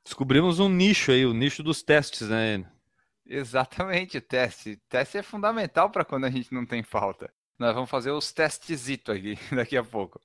[0.10, 2.66] Descobrimos um nicho aí, o nicho dos testes, né?
[3.28, 4.82] Exatamente, teste.
[4.90, 7.32] Teste é fundamental para quando a gente não tem falta.
[7.60, 10.20] Nós vamos fazer os testezito aqui daqui a pouco.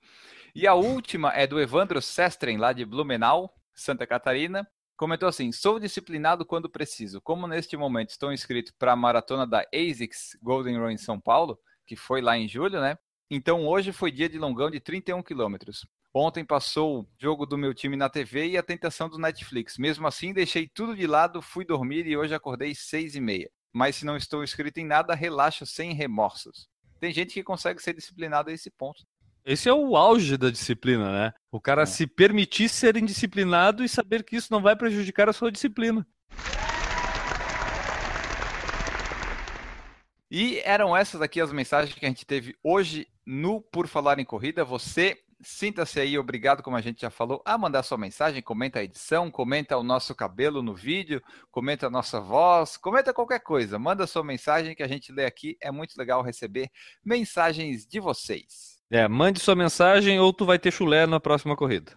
[0.55, 4.67] E a última é do Evandro Sestren, lá de Blumenau, Santa Catarina.
[4.97, 7.21] Comentou assim: sou disciplinado quando preciso.
[7.21, 11.59] Como neste momento estou inscrito para a maratona da ASICS Golden Run em São Paulo,
[11.87, 12.97] que foi lá em julho, né?
[13.31, 15.87] Então hoje foi dia de longão de 31 quilômetros.
[16.17, 19.77] Ontem passou o jogo do meu time na TV e a tentação do Netflix.
[19.77, 23.51] Mesmo assim, deixei tudo de lado, fui dormir e hoje acordei seis e meia.
[23.73, 26.69] Mas se não estou inscrito em nada, relaxo sem remorsos.
[27.01, 29.03] Tem gente que consegue ser disciplinado a esse ponto.
[29.45, 31.33] Esse é o auge da disciplina, né?
[31.51, 31.87] O cara é.
[31.87, 36.07] se permitir ser indisciplinado e saber que isso não vai prejudicar a sua disciplina.
[40.31, 44.25] E eram essas aqui as mensagens que a gente teve hoje no Por Falar em
[44.25, 44.65] Corrida.
[44.65, 48.85] Você Sinta-se aí obrigado, como a gente já falou, a mandar sua mensagem, comenta a
[48.85, 53.79] edição, comenta o nosso cabelo no vídeo, comenta a nossa voz, comenta qualquer coisa.
[53.79, 55.57] Manda sua mensagem que a gente lê aqui.
[55.61, 56.71] É muito legal receber
[57.05, 58.75] mensagens de vocês.
[58.91, 61.93] É, mande sua mensagem ou tu vai ter chulé na próxima corrida.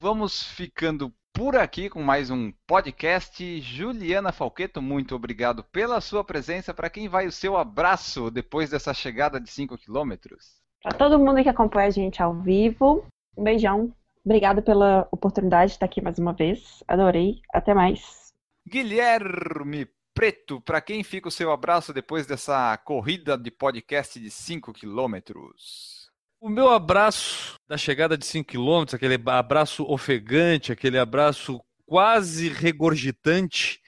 [0.00, 3.60] Vamos ficando por aqui com mais um podcast.
[3.60, 6.72] Juliana Falqueto, muito obrigado pela sua presença.
[6.72, 10.65] Para quem vai o seu abraço depois dessa chegada de 5 quilômetros?
[10.86, 13.04] Para todo mundo que acompanha a gente ao vivo,
[13.36, 13.92] um beijão.
[14.24, 16.80] Obrigada pela oportunidade de estar aqui mais uma vez.
[16.86, 17.40] Adorei.
[17.52, 18.32] Até mais.
[18.64, 24.72] Guilherme Preto, para quem fica o seu abraço depois dessa corrida de podcast de 5
[24.72, 26.08] quilômetros?
[26.40, 33.80] O meu abraço da chegada de 5 quilômetros, aquele abraço ofegante, aquele abraço quase regurgitante,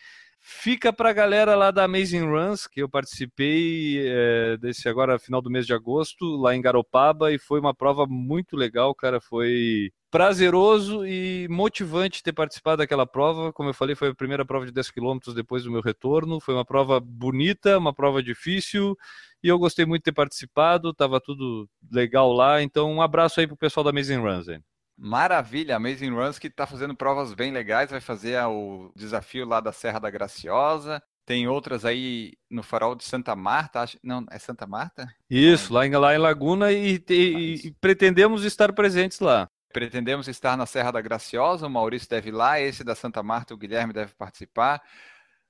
[0.50, 5.50] Fica pra galera lá da Amazing Runs, que eu participei é, desse agora final do
[5.50, 9.20] mês de agosto, lá em Garopaba, e foi uma prova muito legal, cara.
[9.20, 13.52] Foi prazeroso e motivante ter participado daquela prova.
[13.52, 16.40] Como eu falei, foi a primeira prova de 10 km depois do meu retorno.
[16.40, 18.96] Foi uma prova bonita, uma prova difícil,
[19.42, 22.62] e eu gostei muito de ter participado, tava tudo legal lá.
[22.62, 24.48] Então, um abraço aí pro pessoal da Amazing Runs.
[24.48, 24.64] Hein?
[24.98, 29.72] Maravilha, Amazing Runs que está fazendo provas bem legais, vai fazer o desafio lá da
[29.72, 31.00] Serra da Graciosa.
[31.24, 33.98] Tem outras aí no farol de Santa Marta, acho...
[34.02, 35.06] não, é Santa Marta?
[35.30, 39.48] Isso, lá em, lá em Laguna e, e, e pretendemos estar presentes lá.
[39.72, 43.54] Pretendemos estar na Serra da Graciosa, o Maurício deve ir lá, esse da Santa Marta,
[43.54, 44.82] o Guilherme deve participar.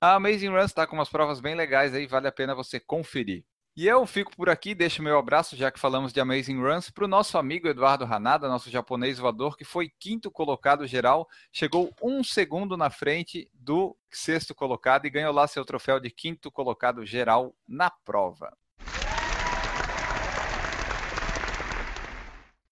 [0.00, 3.44] A Amazing Runs está com umas provas bem legais aí, vale a pena você conferir.
[3.78, 7.04] E eu fico por aqui, deixo meu abraço, já que falamos de Amazing Runs, para
[7.04, 12.24] o nosso amigo Eduardo Hanada, nosso japonês voador, que foi quinto colocado geral, chegou um
[12.24, 17.54] segundo na frente do sexto colocado e ganhou lá seu troféu de quinto colocado geral
[17.68, 18.52] na prova.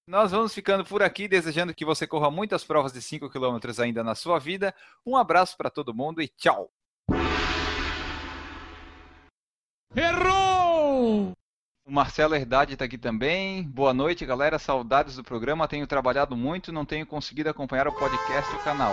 [0.08, 4.02] Nós vamos ficando por aqui, desejando que você corra muitas provas de 5 km ainda
[4.02, 4.74] na sua vida.
[5.06, 6.68] Um abraço para todo mundo e tchau!
[9.94, 10.45] Errou!
[11.86, 13.62] O Marcelo Herdade está aqui também.
[13.62, 14.58] Boa noite, galera.
[14.58, 15.68] Saudades do programa.
[15.68, 18.92] Tenho trabalhado muito, não tenho conseguido acompanhar o podcast e o canal.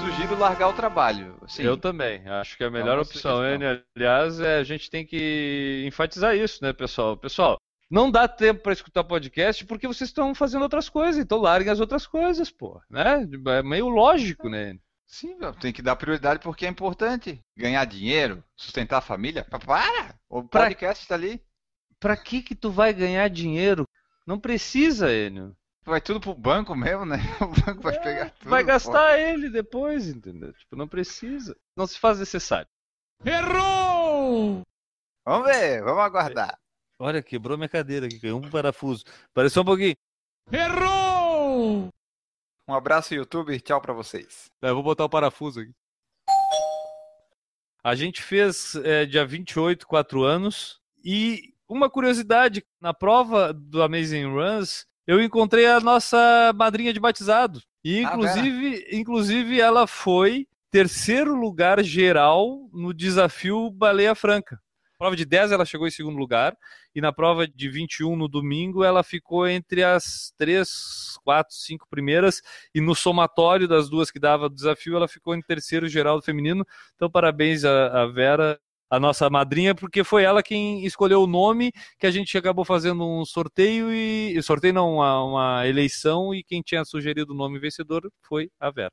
[0.00, 1.36] Sugiro largar o trabalho.
[1.46, 1.62] Sim.
[1.62, 2.26] Eu também.
[2.28, 3.58] Acho que a melhor uma opção, sugestão.
[3.58, 3.80] né?
[3.96, 7.16] Aliás, é, a gente tem que enfatizar isso, né, pessoal?
[7.16, 7.56] Pessoal,
[7.88, 11.78] não dá tempo para escutar podcast porque vocês estão fazendo outras coisas, então larguem as
[11.78, 13.24] outras coisas, pô, né?
[13.56, 14.76] É meio lógico, né?
[15.06, 17.40] Sim, tem que dar prioridade porque é importante.
[17.56, 19.46] Ganhar dinheiro, sustentar a família.
[19.48, 20.16] Pa- Para!
[20.28, 21.40] O podcast está ali.
[22.00, 23.86] Pra que que tu vai ganhar dinheiro?
[24.26, 25.56] Não precisa, Enio.
[25.84, 27.16] Vai tudo pro banco mesmo, né?
[27.40, 28.50] O banco vai pegar tudo.
[28.50, 28.68] Vai pô.
[28.68, 30.52] gastar ele depois, entendeu?
[30.52, 31.56] Tipo, não precisa.
[31.74, 32.68] Não se faz necessário.
[33.24, 34.62] Errou!
[35.24, 36.58] Vamos ver, vamos aguardar.
[36.98, 39.04] Olha, quebrou minha cadeira aqui, caiu um parafuso.
[39.32, 39.96] Pareceu um pouquinho.
[40.52, 41.88] Errou!
[42.68, 43.58] Um abraço, YouTube.
[43.60, 44.50] Tchau pra vocês.
[44.60, 45.72] É, eu vou botar o parafuso aqui.
[47.82, 50.80] A gente fez é, dia 28, 4 anos.
[51.02, 57.62] E uma curiosidade, na prova do Amazing Runs, eu encontrei a nossa madrinha de batizado.
[57.84, 64.60] E Ah, inclusive, inclusive ela foi terceiro lugar geral no desafio Baleia Franca.
[64.98, 66.56] Prova de 10 ela chegou em segundo lugar
[66.92, 72.42] e na prova de 21 no domingo ela ficou entre as três, quatro, cinco primeiras
[72.74, 76.24] e no somatório das duas que dava o desafio ela ficou em terceiro geral do
[76.24, 76.66] feminino.
[76.96, 78.58] Então parabéns a, a Vera,
[78.90, 83.06] a nossa madrinha, porque foi ela quem escolheu o nome que a gente acabou fazendo
[83.06, 88.10] um sorteio e sorteio não, uma, uma eleição e quem tinha sugerido o nome vencedor
[88.22, 88.92] foi a Vera.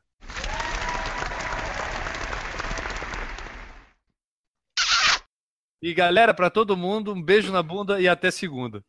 [5.82, 8.84] E galera, pra todo mundo, um beijo na bunda e até segunda.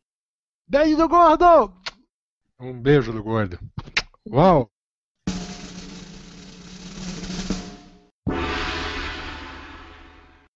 [0.67, 1.71] Beijo do gordo!
[2.59, 3.59] Um beijo do gordo.
[4.27, 4.71] Uau!